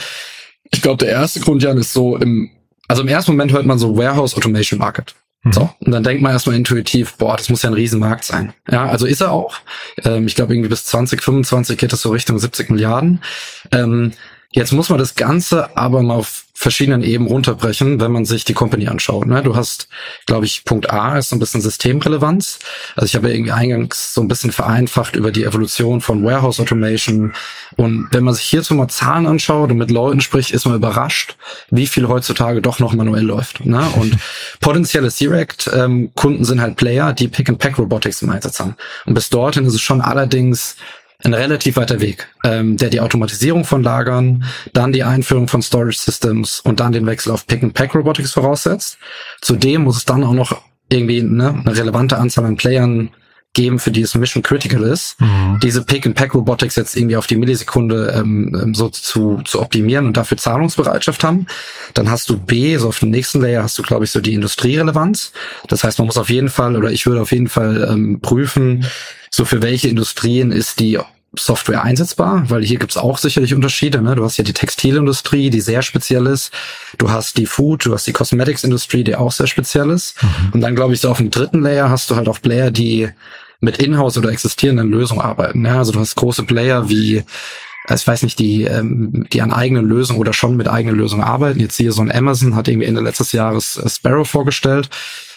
Ich 0.71 0.83
glaube, 0.83 1.05
der 1.05 1.13
erste 1.13 1.41
Grund, 1.41 1.63
Jan, 1.63 1.79
ist 1.79 1.93
so 1.93 2.17
im, 2.17 2.51
also 2.89 3.03
im 3.03 3.09
ersten 3.09 3.33
Moment 3.33 3.53
hört 3.53 3.67
man 3.67 3.79
so 3.79 3.97
Warehouse 3.97 4.37
Automation 4.37 4.79
Market. 4.79 5.15
Mhm. 5.45 5.53
So, 5.53 5.71
und 5.81 5.93
dann 5.93 6.05
denkt 6.05 6.23
man 6.23 6.33
erstmal 6.33 6.57
intuitiv, 6.57 7.17
boah, 7.17 7.37
das 7.37 7.49
muss 7.49 7.63
ja 7.63 7.71
ein 7.71 7.75
Riesenmarkt 7.75 8.25
sein. 8.25 8.53
Ja, 8.71 8.87
also 8.87 9.07
ist 9.07 9.21
er 9.21 9.33
auch. 9.33 9.57
Ähm, 10.05 10.27
ich 10.27 10.37
glaube, 10.37 10.55
irgendwie 10.55 10.69
bis 10.69 10.85
2025 10.85 11.77
geht 11.79 11.93
das 11.93 12.03
so 12.03 12.11
Richtung 12.11 12.39
70 12.39 12.71
Milliarden. 12.71 13.23
Ähm, 13.73 14.13
jetzt 14.53 14.73
muss 14.73 14.89
man 14.89 14.99
das 14.99 15.15
Ganze 15.15 15.77
aber 15.77 16.03
mal 16.03 16.15
auf 16.15 16.45
verschiedenen 16.63 17.03
Ebenen 17.03 17.31
runterbrechen, 17.31 18.01
wenn 18.01 18.13
man 18.13 18.25
sich 18.25 18.45
die 18.45 18.53
Company 18.53 18.87
anschaut. 18.87 19.27
Ne? 19.27 19.43
Du 19.43 19.57
hast, 19.57 19.89
glaube 20.27 20.47
ich, 20.47 20.65
Punkt 20.65 20.91
A 20.91 21.19
ist 21.19 21.31
so 21.31 21.37
ein 21.37 21.41
bisschen 21.41 21.61
Systemrelevanz. 21.61 22.61
Also 22.95 23.07
ich 23.07 23.17
habe 23.17 23.29
ja 23.29 23.35
irgendwie 23.35 23.53
eingangs 23.53 24.15
so 24.15 24.21
ein 24.21 24.29
bisschen 24.29 24.53
vereinfacht 24.53 25.17
über 25.17 25.33
die 25.33 25.45
Evolution 25.45 26.01
von 26.01 26.23
Warehouse 26.25 26.61
Automation. 26.61 27.33
Und 27.77 28.09
wenn 28.13 28.23
man 28.23 28.35
sich 28.35 28.45
hierzu 28.45 28.75
mal 28.75 28.87
Zahlen 28.89 29.27
anschaut 29.27 29.71
und 29.71 29.79
mit 29.79 29.91
Leuten 29.91 30.21
spricht, 30.21 30.53
ist 30.53 30.65
man 30.65 30.77
überrascht, 30.77 31.37
wie 31.71 31.89
viel 31.89 32.07
heutzutage 32.07 32.63
doch 32.63 32.79
noch 32.79 32.95
manuell 32.95 33.25
läuft. 33.25 33.65
Ne? 33.67 33.85
Und 33.97 34.17
potenzielle 34.61 35.11
Direct-Kunden 35.11 36.39
ähm, 36.39 36.45
sind 36.45 36.61
halt 36.61 36.77
Player, 36.77 37.13
die 37.13 37.29
Pick-and-Pack-Robotics 37.29 38.23
im 38.23 38.31
Einsatz 38.31 38.61
haben. 38.61 38.77
Und 39.05 39.15
bis 39.15 39.31
dorthin 39.31 39.67
ist 39.67 39.75
es 39.75 39.81
schon 39.81 40.01
allerdings 40.01 40.77
ein 41.25 41.35
relativ 41.35 41.77
weiter 41.77 42.01
Weg, 42.01 42.29
ähm, 42.45 42.77
der 42.77 42.91
die 42.91 43.01
Automatisierung 43.01 43.65
von 43.65 43.83
Lagern, 43.83 44.45
dann 44.73 44.93
die 44.93 45.05
Einführung 45.05 45.49
von 45.49 45.63
Storage 45.63 45.99
Systems 45.99 46.61
und 46.61 46.81
dann 46.81 46.93
den 46.93 47.07
Wechsel 47.07 47.33
auf 47.33 47.47
Pick-and-Pack 47.47 47.95
Robotics 47.95 48.33
voraussetzt. 48.33 48.99
Zudem 49.41 49.83
muss 49.83 49.99
es 49.99 50.05
dann 50.05 50.25
auch 50.25 50.33
noch 50.33 50.63
irgendwie 50.89 51.23
ne, 51.23 51.63
eine 51.65 51.77
relevante 51.77 52.19
Anzahl 52.19 52.45
an 52.45 52.57
Playern 52.57 53.11
geben, 53.55 53.79
für 53.79 53.91
die 53.91 54.01
es 54.01 54.15
Mission 54.15 54.43
Critical 54.43 54.83
ist, 54.83 55.21
mhm. 55.21 55.61
diese 55.63 55.85
Pick-and-Pack-Robotics 55.85 56.77
jetzt 56.77 56.97
irgendwie 56.97 57.17
auf 57.17 57.27
die 57.27 57.37
Millisekunde 57.37 58.15
ähm, 58.17 58.59
ähm, 58.61 58.75
so 58.75 58.89
zu, 58.89 59.43
zu 59.45 59.61
optimieren 59.61 60.07
und 60.07 60.17
dafür 60.17 60.39
Zahlungsbereitschaft 60.39 61.23
haben. 61.23 61.47
Dann 61.93 62.11
hast 62.11 62.31
du 62.31 62.39
B, 62.39 62.77
so 62.79 62.89
auf 62.89 63.01
dem 63.01 63.11
nächsten 63.11 63.41
Layer 63.41 63.63
hast 63.63 63.79
du, 63.79 63.83
glaube 63.83 64.05
ich, 64.05 64.11
so 64.11 64.21
die 64.21 64.35
Industrierelevanz. 64.35 65.33
Das 65.69 65.85
heißt, 65.85 65.99
man 65.99 66.07
muss 66.07 66.17
auf 66.17 66.31
jeden 66.31 66.49
Fall, 66.49 66.77
oder 66.77 66.91
ich 66.91 67.05
würde 67.05 67.21
auf 67.21 67.33
jeden 67.33 67.49
Fall 67.49 67.89
ähm, 67.91 68.21
prüfen, 68.21 68.87
so 69.31 69.45
für 69.45 69.63
welche 69.63 69.89
Industrien 69.89 70.51
ist 70.51 70.81
die 70.81 70.99
Software 71.39 71.83
einsetzbar, 71.83 72.45
weil 72.51 72.63
hier 72.63 72.79
gibt's 72.79 72.99
auch 72.99 73.17
sicherlich 73.17 73.55
Unterschiede. 73.55 74.03
Ne? 74.03 74.15
Du 74.15 74.25
hast 74.25 74.37
ja 74.37 74.45
die 74.45 74.53
Textilindustrie, 74.53 75.49
die 75.49 75.63
sehr 75.63 75.81
speziell 75.81 76.27
ist. 76.27 76.53
Du 76.99 77.11
hast 77.11 77.39
die 77.39 77.47
Food, 77.47 77.87
du 77.87 77.95
hast 77.95 78.07
die 78.07 78.13
Cosmetics-Industrie, 78.13 79.03
die 79.03 79.17
auch 79.17 79.33
sehr 79.33 79.47
speziell 79.47 79.89
ist. 79.91 80.23
Mhm. 80.23 80.29
Und 80.53 80.61
dann 80.61 80.75
glaube 80.75 80.93
ich, 80.93 81.01
so 81.01 81.11
auf 81.11 81.17
dem 81.17 81.31
dritten 81.31 81.63
Layer 81.63 81.89
hast 81.89 82.11
du 82.11 82.17
halt 82.17 82.29
auch 82.29 82.41
Player, 82.43 82.71
die 82.71 83.09
mit 83.63 83.79
Inhouse 83.79 84.19
oder 84.19 84.31
existierenden 84.31 84.91
Lösungen 84.91 85.23
arbeiten. 85.23 85.65
Ja? 85.65 85.79
Also 85.79 85.93
du 85.93 86.01
hast 86.01 86.15
große 86.17 86.43
Player 86.43 86.91
wie 86.91 87.25
ich 87.91 88.07
weiß 88.07 88.23
nicht, 88.23 88.39
die, 88.39 88.65
ähm, 88.65 89.27
die 89.33 89.43
an 89.43 89.53
eigenen 89.53 89.85
Lösungen 89.85 90.21
oder 90.21 90.33
schon 90.33 90.57
mit 90.57 90.69
eigenen 90.69 90.97
Lösungen 90.97 91.25
arbeiten. 91.25 91.59
Jetzt 91.59 91.77
hier 91.77 91.93
so 91.93 92.01
ein 92.01 92.13
Amazon 92.13 92.55
hat 92.55 92.69
irgendwie 92.69 92.87
Ende 92.87 93.01
letztes 93.01 93.33
Jahres 93.33 93.77
äh, 93.77 93.89
Sparrow 93.89 94.29
vorgestellt, 94.29 94.89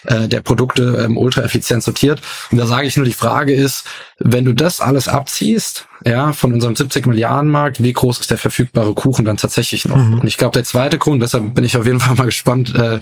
äh, 0.04 0.28
der 0.28 0.42
Produkte 0.42 1.04
ähm, 1.04 1.16
ultra 1.16 1.42
effizient 1.42 1.82
sortiert. 1.82 2.22
Und 2.52 2.58
da 2.58 2.66
sage 2.66 2.86
ich 2.86 2.96
nur, 2.96 3.04
die 3.04 3.12
Frage 3.12 3.52
ist, 3.52 3.84
wenn 4.20 4.44
du 4.44 4.52
das 4.52 4.80
alles 4.80 5.08
abziehst, 5.08 5.88
ja, 6.04 6.32
von 6.32 6.52
unserem 6.52 6.76
70 6.76 7.06
Milliarden 7.06 7.50
Markt, 7.50 7.82
wie 7.82 7.92
groß 7.92 8.20
ist 8.20 8.30
der 8.30 8.38
verfügbare 8.38 8.94
Kuchen 8.94 9.24
dann 9.24 9.38
tatsächlich 9.38 9.84
noch? 9.86 9.96
Mhm. 9.96 10.20
Und 10.20 10.26
ich 10.28 10.36
glaube, 10.36 10.52
der 10.52 10.64
zweite 10.64 10.98
Grund, 10.98 11.22
deshalb 11.22 11.54
bin 11.54 11.64
ich 11.64 11.76
auf 11.76 11.86
jeden 11.86 12.00
Fall 12.00 12.14
mal 12.14 12.26
gespannt 12.26 12.74
äh, 12.76 13.00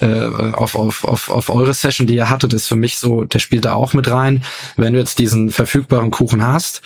äh, 0.00 0.52
auf, 0.52 0.74
auf, 0.74 1.04
auf, 1.04 1.30
auf 1.30 1.50
eure 1.50 1.74
Session, 1.74 2.06
die 2.06 2.14
ihr 2.14 2.30
hattet, 2.30 2.52
ist 2.52 2.68
für 2.68 2.76
mich 2.76 2.98
so, 2.98 3.24
der 3.24 3.38
spielt 3.38 3.64
da 3.64 3.74
auch 3.74 3.94
mit 3.94 4.10
rein. 4.10 4.42
Wenn 4.76 4.94
du 4.94 4.98
jetzt 4.98 5.18
diesen 5.18 5.50
verfügbaren 5.50 6.10
Kuchen 6.10 6.46
hast, 6.46 6.82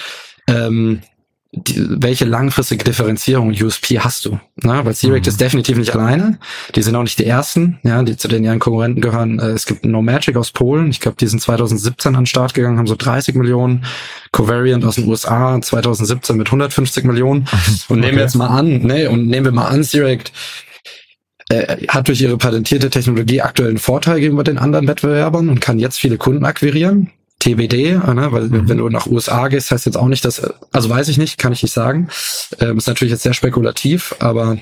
ähm, 0.46 1.02
die, 1.56 1.86
welche 1.88 2.25
langfristige 2.25 2.84
Differenzierung 2.84 3.50
USP 3.50 4.00
hast 4.00 4.26
du? 4.26 4.38
Na, 4.56 4.84
weil 4.84 4.94
C-Rect 4.94 5.26
mhm. 5.26 5.30
ist 5.30 5.40
definitiv 5.40 5.78
nicht 5.78 5.94
alleine. 5.94 6.38
Die 6.75 6.82
sind 6.82 6.94
auch 6.96 7.02
nicht 7.02 7.18
die 7.18 7.25
ersten, 7.25 7.78
ja, 7.82 8.02
die 8.02 8.16
zu 8.16 8.28
den 8.28 8.44
ihren 8.44 8.58
Konkurrenten 8.58 9.00
gehören. 9.00 9.38
Äh, 9.38 9.50
es 9.50 9.64
gibt 9.64 9.84
No 9.84 10.02
Magic 10.02 10.36
aus 10.36 10.50
Polen. 10.50 10.90
Ich 10.90 11.00
glaube, 11.00 11.16
die 11.18 11.26
sind 11.26 11.40
2017 11.40 12.14
an 12.14 12.22
den 12.22 12.26
Start 12.26 12.52
gegangen, 12.52 12.78
haben 12.78 12.86
so 12.86 12.96
30 12.96 13.34
Millionen. 13.36 13.84
Covariant 14.32 14.84
aus 14.84 14.96
den 14.96 15.08
USA 15.08 15.58
2017 15.60 16.36
mit 16.36 16.48
150 16.48 17.04
Millionen. 17.04 17.46
Und 17.88 18.00
nehmen 18.00 18.16
wir 18.16 18.25
jetzt 18.25 18.34
mal 18.34 18.48
an, 18.48 18.82
ne, 18.82 19.08
und 19.08 19.26
nehmen 19.26 19.47
wir 19.47 19.52
mal 19.52 19.69
an, 19.69 19.82
C-Rect 19.82 20.32
äh, 21.49 21.87
hat 21.89 22.09
durch 22.09 22.21
ihre 22.21 22.37
patentierte 22.37 22.91
Technologie 22.91 23.41
aktuell 23.41 23.71
einen 23.71 23.78
Vorteil 23.78 24.21
gegenüber 24.21 24.45
den 24.45 24.59
anderen 24.59 24.89
Wettbewerbern 24.89 25.49
und 25.49 25.61
kann 25.61 25.78
jetzt 25.78 25.99
viele 25.99 26.19
Kunden 26.19 26.45
akquirieren. 26.45 27.11
TBD, 27.39 27.93
ne? 27.93 28.28
weil 28.30 28.45
mhm. 28.45 28.69
wenn 28.69 28.78
du 28.78 28.89
nach 28.89 29.06
USA 29.06 29.49
gehst, 29.49 29.71
heißt 29.71 29.87
jetzt 29.87 29.97
auch 29.97 30.09
nicht, 30.09 30.25
dass, 30.25 30.43
also 30.73 30.89
weiß 30.89 31.09
ich 31.09 31.19
nicht, 31.19 31.37
kann 31.39 31.52
ich 31.52 31.63
nicht 31.63 31.73
sagen. 31.73 32.09
Ähm, 32.61 32.78
ist 32.78 32.89
natürlich 32.89 33.13
jetzt 33.13 33.23
sehr 33.23 33.35
spekulativ, 33.35 34.15
aber 34.21 34.56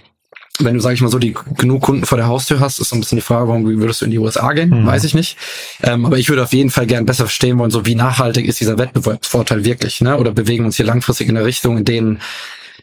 wenn 0.58 0.74
du, 0.74 0.80
sag 0.80 0.92
ich 0.92 1.00
mal 1.00 1.08
so, 1.08 1.18
die 1.18 1.34
genug 1.56 1.82
Kunden 1.82 2.04
vor 2.04 2.18
der 2.18 2.28
Haustür 2.28 2.60
hast, 2.60 2.78
ist 2.78 2.90
so 2.90 2.96
ein 2.96 3.00
bisschen 3.00 3.16
die 3.16 3.22
Frage, 3.22 3.48
warum 3.48 3.64
würdest 3.64 4.00
du 4.00 4.04
in 4.04 4.10
die 4.10 4.18
USA 4.18 4.52
gehen? 4.52 4.70
Mhm. 4.70 4.86
Weiß 4.86 5.04
ich 5.04 5.14
nicht. 5.14 5.36
Ähm, 5.82 6.04
aber 6.04 6.18
ich 6.18 6.28
würde 6.28 6.42
auf 6.42 6.52
jeden 6.52 6.70
Fall 6.70 6.86
gern 6.86 7.06
besser 7.06 7.24
verstehen 7.24 7.58
wollen, 7.58 7.70
so 7.70 7.86
wie 7.86 7.94
nachhaltig 7.94 8.46
ist 8.46 8.60
dieser 8.60 8.78
Wettbewerbsvorteil 8.78 9.64
wirklich, 9.64 10.00
ne? 10.00 10.16
Oder 10.16 10.32
bewegen 10.32 10.64
uns 10.64 10.76
hier 10.76 10.86
langfristig 10.86 11.28
in 11.28 11.34
der 11.34 11.44
Richtung, 11.44 11.78
in 11.78 11.84
denen 11.84 12.20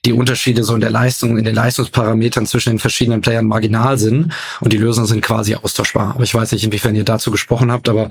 die 0.05 0.13
Unterschiede 0.13 0.63
so 0.63 0.73
in 0.73 0.81
der 0.81 0.89
Leistung, 0.89 1.37
in 1.37 1.43
den 1.43 1.53
Leistungsparametern 1.53 2.47
zwischen 2.47 2.71
den 2.71 2.79
verschiedenen 2.79 3.21
Playern 3.21 3.45
marginal 3.45 3.99
sind 3.99 4.33
und 4.59 4.73
die 4.73 4.77
Lösungen 4.77 5.05
sind 5.05 5.21
quasi 5.21 5.53
austauschbar. 5.55 6.15
Aber 6.15 6.23
ich 6.23 6.33
weiß 6.33 6.51
nicht, 6.53 6.63
inwiefern 6.63 6.95
ihr 6.95 7.03
dazu 7.03 7.29
gesprochen 7.29 7.71
habt, 7.71 7.87
aber 7.87 8.09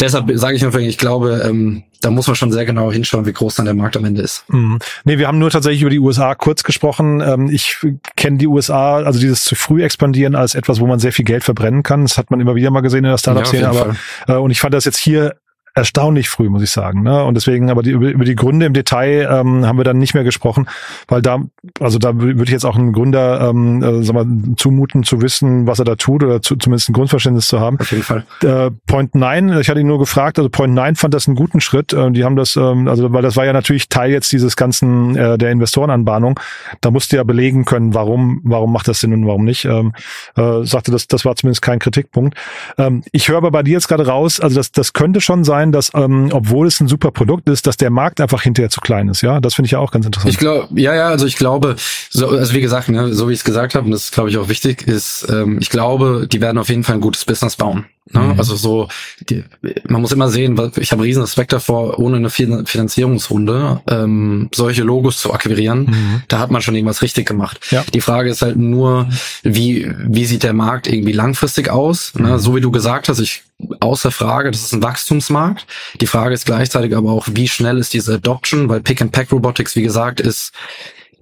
deshalb 0.00 0.30
sage 0.34 0.56
ich 0.56 0.64
einfach, 0.64 0.78
ich 0.80 0.96
glaube, 0.96 1.42
ähm, 1.46 1.84
da 2.00 2.10
muss 2.10 2.26
man 2.26 2.36
schon 2.36 2.52
sehr 2.52 2.64
genau 2.64 2.90
hinschauen, 2.90 3.26
wie 3.26 3.32
groß 3.32 3.56
dann 3.56 3.66
der 3.66 3.74
Markt 3.74 3.96
am 3.96 4.04
Ende 4.04 4.22
ist. 4.22 4.44
Mhm. 4.48 4.78
Nee, 5.04 5.18
wir 5.18 5.28
haben 5.28 5.38
nur 5.38 5.50
tatsächlich 5.50 5.82
über 5.82 5.90
die 5.90 5.98
USA 5.98 6.34
kurz 6.34 6.62
gesprochen. 6.62 7.20
Ähm, 7.20 7.50
ich 7.50 7.76
kenne 8.16 8.38
die 8.38 8.46
USA, 8.46 8.96
also 8.96 9.18
dieses 9.18 9.44
zu 9.44 9.54
früh 9.56 9.84
expandieren 9.84 10.34
als 10.34 10.54
etwas, 10.54 10.80
wo 10.80 10.86
man 10.86 11.00
sehr 11.00 11.12
viel 11.12 11.24
Geld 11.24 11.44
verbrennen 11.44 11.82
kann. 11.82 12.02
Das 12.02 12.16
hat 12.16 12.30
man 12.30 12.40
immer 12.40 12.54
wieder 12.54 12.70
mal 12.70 12.80
gesehen 12.80 13.04
in 13.04 13.10
der 13.10 13.18
Startup-Szene. 13.18 13.62
Ja, 13.62 13.70
aber 13.70 13.96
äh, 14.26 14.36
und 14.36 14.50
ich 14.50 14.60
fand 14.60 14.72
das 14.72 14.84
jetzt 14.84 14.98
hier 14.98 15.34
erstaunlich 15.76 16.30
früh, 16.30 16.48
muss 16.48 16.62
ich 16.62 16.70
sagen. 16.70 17.02
Ne? 17.02 17.22
Und 17.22 17.34
deswegen, 17.34 17.70
aber 17.70 17.82
die, 17.82 17.90
über, 17.90 18.08
über 18.08 18.24
die 18.24 18.34
Gründe 18.34 18.64
im 18.64 18.72
Detail 18.72 19.28
ähm, 19.30 19.66
haben 19.66 19.76
wir 19.76 19.84
dann 19.84 19.98
nicht 19.98 20.14
mehr 20.14 20.24
gesprochen, 20.24 20.66
weil 21.06 21.20
da, 21.20 21.42
also 21.80 21.98
da 21.98 22.18
würde 22.18 22.42
ich 22.44 22.50
jetzt 22.50 22.64
auch 22.64 22.76
einen 22.76 22.94
Gründer 22.94 23.50
ähm, 23.50 23.82
äh, 23.82 24.02
sag 24.02 24.14
mal, 24.14 24.26
zumuten 24.56 25.04
zu 25.04 25.20
wissen, 25.20 25.66
was 25.66 25.78
er 25.78 25.84
da 25.84 25.96
tut 25.96 26.24
oder 26.24 26.40
zu, 26.40 26.56
zumindest 26.56 26.88
ein 26.88 26.94
Grundverständnis 26.94 27.46
zu 27.46 27.60
haben. 27.60 27.78
Auf 27.78 27.90
jeden 27.92 28.02
Fall. 28.02 28.24
Äh, 28.42 28.70
Point 28.86 29.14
9, 29.14 29.60
ich 29.60 29.68
hatte 29.68 29.80
ihn 29.80 29.86
nur 29.86 29.98
gefragt, 29.98 30.38
also 30.38 30.48
Point 30.48 30.72
9 30.72 30.96
fand 30.96 31.12
das 31.12 31.28
einen 31.28 31.36
guten 31.36 31.60
Schritt. 31.60 31.92
Äh, 31.92 32.10
die 32.10 32.24
haben 32.24 32.36
das, 32.36 32.56
ähm, 32.56 32.88
also 32.88 33.12
weil 33.12 33.22
das 33.22 33.36
war 33.36 33.44
ja 33.44 33.52
natürlich 33.52 33.90
Teil 33.90 34.10
jetzt 34.10 34.32
dieses 34.32 34.56
ganzen 34.56 35.14
äh, 35.14 35.36
der 35.36 35.50
Investorenanbahnung. 35.50 36.40
Da 36.80 36.90
musste 36.90 37.16
ja 37.16 37.22
belegen 37.22 37.66
können, 37.66 37.92
warum, 37.92 38.40
warum 38.44 38.72
macht 38.72 38.88
das 38.88 39.00
Sinn 39.00 39.12
und 39.12 39.26
warum 39.26 39.44
nicht. 39.44 39.66
Ähm, 39.66 39.92
äh, 40.36 40.64
sagte, 40.64 40.90
das, 40.90 41.06
das 41.06 41.26
war 41.26 41.36
zumindest 41.36 41.60
kein 41.60 41.78
Kritikpunkt. 41.78 42.34
Ähm, 42.78 43.02
ich 43.12 43.28
höre 43.28 43.36
aber 43.36 43.50
bei 43.50 43.62
dir 43.62 43.72
jetzt 43.72 43.88
gerade 43.88 44.06
raus, 44.06 44.40
also 44.40 44.56
das, 44.56 44.72
das 44.72 44.94
könnte 44.94 45.20
schon 45.20 45.44
sein, 45.44 45.65
sein, 45.66 45.72
dass, 45.72 45.90
ähm, 45.94 46.30
obwohl 46.32 46.66
es 46.66 46.80
ein 46.80 46.88
super 46.88 47.10
Produkt 47.10 47.48
ist, 47.48 47.66
dass 47.66 47.76
der 47.76 47.90
Markt 47.90 48.20
einfach 48.20 48.42
hinterher 48.42 48.70
zu 48.70 48.80
klein 48.80 49.08
ist. 49.08 49.22
Ja, 49.22 49.40
das 49.40 49.54
finde 49.54 49.66
ich 49.66 49.72
ja 49.72 49.78
auch 49.78 49.90
ganz 49.90 50.06
interessant. 50.06 50.32
Ich 50.32 50.38
glaube, 50.38 50.68
ja, 50.80 50.94
ja, 50.94 51.08
also 51.08 51.26
ich 51.26 51.36
glaube, 51.36 51.76
so, 52.10 52.28
also 52.28 52.54
wie 52.54 52.60
gesagt, 52.60 52.88
ne, 52.88 53.12
so 53.12 53.28
wie 53.28 53.32
ich 53.32 53.40
es 53.40 53.44
gesagt 53.44 53.74
habe, 53.74 53.86
und 53.86 53.90
das 53.92 54.04
ist, 54.04 54.12
glaube 54.12 54.30
ich, 54.30 54.38
auch 54.38 54.48
wichtig, 54.48 54.86
ist, 54.86 55.26
ähm, 55.30 55.58
ich 55.60 55.70
glaube, 55.70 56.26
die 56.30 56.40
werden 56.40 56.58
auf 56.58 56.68
jeden 56.68 56.84
Fall 56.84 56.96
ein 56.96 57.00
gutes 57.00 57.24
Business 57.24 57.56
bauen. 57.56 57.86
Ne? 58.10 58.20
Mhm. 58.20 58.38
Also 58.38 58.54
so, 58.54 58.88
die, 59.28 59.44
man 59.88 60.00
muss 60.00 60.12
immer 60.12 60.28
sehen, 60.28 60.72
ich 60.76 60.92
habe 60.92 61.02
riesen 61.02 61.22
Respekt 61.22 61.52
davor, 61.52 61.98
ohne 61.98 62.16
eine 62.16 62.30
Finanzierungsrunde 62.30 63.82
ähm, 63.88 64.48
solche 64.54 64.82
Logos 64.82 65.18
zu 65.18 65.32
akquirieren. 65.32 65.86
Mhm. 65.86 66.22
Da 66.28 66.38
hat 66.38 66.50
man 66.50 66.62
schon 66.62 66.74
irgendwas 66.74 67.02
richtig 67.02 67.26
gemacht. 67.26 67.58
Ja. 67.70 67.84
Die 67.92 68.00
Frage 68.00 68.30
ist 68.30 68.42
halt 68.42 68.56
nur, 68.56 69.08
wie 69.42 69.92
wie 69.98 70.24
sieht 70.24 70.44
der 70.44 70.52
Markt 70.52 70.86
irgendwie 70.86 71.12
langfristig 71.12 71.68
aus? 71.68 72.14
Ne? 72.14 72.22
Mhm. 72.22 72.28
Ne? 72.28 72.38
So 72.38 72.54
wie 72.54 72.60
du 72.60 72.70
gesagt 72.70 73.08
hast, 73.08 73.18
ich 73.18 73.42
außer 73.80 74.10
Frage, 74.10 74.50
das 74.50 74.62
ist 74.62 74.72
ein 74.72 74.82
Wachstumsmarkt. 74.82 75.66
Die 76.00 76.06
Frage 76.06 76.34
ist 76.34 76.46
gleichzeitig 76.46 76.94
aber 76.94 77.10
auch, 77.12 77.26
wie 77.30 77.48
schnell 77.48 77.78
ist 77.78 77.94
diese 77.94 78.14
Adoption, 78.14 78.68
weil 78.68 78.80
Pick 78.80 79.00
and 79.00 79.12
Pack 79.12 79.32
Robotics, 79.32 79.76
wie 79.76 79.82
gesagt, 79.82 80.20
ist 80.20 80.52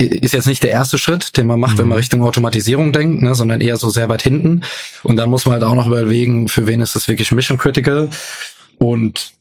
ist 0.06 0.32
jetzt 0.32 0.46
nicht 0.46 0.62
der 0.62 0.70
erste 0.70 0.98
Schritt, 0.98 1.36
den 1.36 1.46
man 1.46 1.60
macht, 1.60 1.74
mhm. 1.74 1.78
wenn 1.78 1.88
man 1.88 1.96
mhm. 1.96 2.00
Richtung 2.00 2.22
Automatisierung 2.22 2.92
denkt, 2.92 3.22
ne, 3.22 3.34
sondern 3.34 3.60
eher 3.60 3.76
so 3.76 3.90
sehr 3.90 4.08
weit 4.08 4.22
hinten. 4.22 4.62
Und 5.02 5.16
dann 5.16 5.30
muss 5.30 5.46
man 5.46 5.54
halt 5.54 5.64
auch 5.64 5.74
noch 5.74 5.86
überlegen, 5.86 6.48
für 6.48 6.66
wen 6.66 6.80
ist 6.80 6.94
das 6.96 7.08
wirklich 7.08 7.32
mission 7.32 7.58
critical. 7.58 8.08
Und 8.78 9.34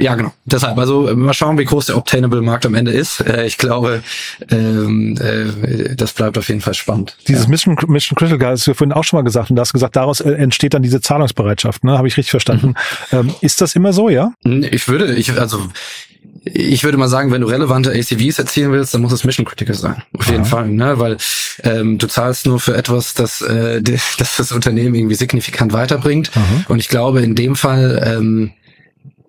ja, 0.00 0.14
genau. 0.14 0.32
Deshalb, 0.44 0.78
also 0.78 1.14
mal 1.16 1.34
schauen, 1.34 1.58
wie 1.58 1.64
groß 1.64 1.86
der 1.86 1.96
Obtainable 1.96 2.40
Markt 2.40 2.66
am 2.66 2.74
Ende 2.74 2.92
ist. 2.92 3.20
Äh, 3.20 3.46
ich 3.46 3.58
glaube, 3.58 4.02
ähm, 4.50 5.16
äh, 5.20 5.94
das 5.96 6.12
bleibt 6.12 6.38
auf 6.38 6.48
jeden 6.48 6.60
Fall 6.60 6.74
spannend. 6.74 7.16
Dieses 7.26 7.44
ja. 7.44 7.48
Mission, 7.48 7.76
Mission 7.88 8.16
Critical 8.16 8.50
hast 8.50 8.66
du 8.66 8.74
vorhin 8.74 8.92
auch 8.92 9.04
schon 9.04 9.18
mal 9.18 9.24
gesagt 9.24 9.50
und 9.50 9.56
du 9.56 9.60
hast 9.60 9.72
gesagt, 9.72 9.96
daraus 9.96 10.20
äh, 10.20 10.32
entsteht 10.32 10.74
dann 10.74 10.82
diese 10.82 11.00
Zahlungsbereitschaft, 11.00 11.82
ne? 11.82 11.98
Habe 11.98 12.06
ich 12.06 12.16
richtig 12.16 12.30
verstanden. 12.30 12.74
Mhm. 13.10 13.18
Ähm, 13.18 13.34
ist 13.40 13.60
das 13.60 13.74
immer 13.74 13.92
so, 13.92 14.08
ja? 14.08 14.32
Ich 14.44 14.88
würde, 14.88 15.14
ich, 15.14 15.38
also 15.38 15.68
ich 16.54 16.84
würde 16.84 16.98
mal 16.98 17.08
sagen, 17.08 17.30
wenn 17.30 17.40
du 17.40 17.46
relevante 17.46 17.90
ACVs 17.90 18.38
erzielen 18.38 18.72
willst, 18.72 18.94
dann 18.94 19.02
muss 19.02 19.12
es 19.12 19.24
Mission 19.24 19.46
Critical 19.46 19.74
sein. 19.74 20.02
Auf 20.18 20.26
jeden 20.26 20.42
Aha. 20.42 20.48
Fall, 20.48 20.68
ne? 20.68 20.98
Weil 20.98 21.16
ähm, 21.62 21.98
du 21.98 22.06
zahlst 22.06 22.46
nur 22.46 22.60
für 22.60 22.76
etwas, 22.76 23.14
das, 23.14 23.40
äh, 23.42 23.82
das 24.18 24.36
das 24.36 24.52
Unternehmen 24.52 24.94
irgendwie 24.94 25.14
signifikant 25.14 25.72
weiterbringt. 25.72 26.30
Aha. 26.34 26.64
Und 26.68 26.78
ich 26.78 26.88
glaube, 26.88 27.22
in 27.22 27.34
dem 27.34 27.56
Fall 27.56 28.02
ähm, 28.04 28.52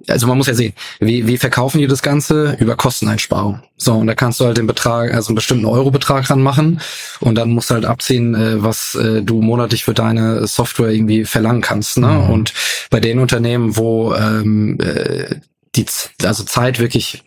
also 0.09 0.27
man 0.27 0.37
muss 0.37 0.47
ja 0.47 0.53
sehen, 0.53 0.73
wie, 0.99 1.27
wie 1.27 1.37
verkaufen 1.37 1.79
die 1.79 1.87
das 1.87 2.01
Ganze? 2.01 2.57
Über 2.59 2.75
Kosteneinsparung. 2.75 3.61
So, 3.77 3.93
und 3.93 4.07
da 4.07 4.15
kannst 4.15 4.39
du 4.39 4.45
halt 4.45 4.57
den 4.57 4.67
Betrag, 4.67 5.13
also 5.13 5.29
einen 5.29 5.35
bestimmten 5.35 5.65
Eurobetrag 5.65 6.29
ranmachen 6.29 6.81
und 7.19 7.35
dann 7.35 7.51
musst 7.51 7.69
du 7.69 7.75
halt 7.75 7.85
abziehen, 7.85 8.35
äh, 8.35 8.63
was 8.63 8.95
äh, 8.95 9.21
du 9.21 9.41
monatlich 9.41 9.85
für 9.85 9.93
deine 9.93 10.47
Software 10.47 10.89
irgendwie 10.89 11.25
verlangen 11.25 11.61
kannst. 11.61 11.97
Ne? 11.97 12.07
Mhm. 12.07 12.29
Und 12.29 12.53
bei 12.89 12.99
den 12.99 13.19
Unternehmen, 13.19 13.77
wo 13.77 14.13
ähm, 14.13 14.79
äh, 14.79 15.35
die 15.75 15.85
also 16.23 16.43
Zeit 16.43 16.79
wirklich 16.79 17.23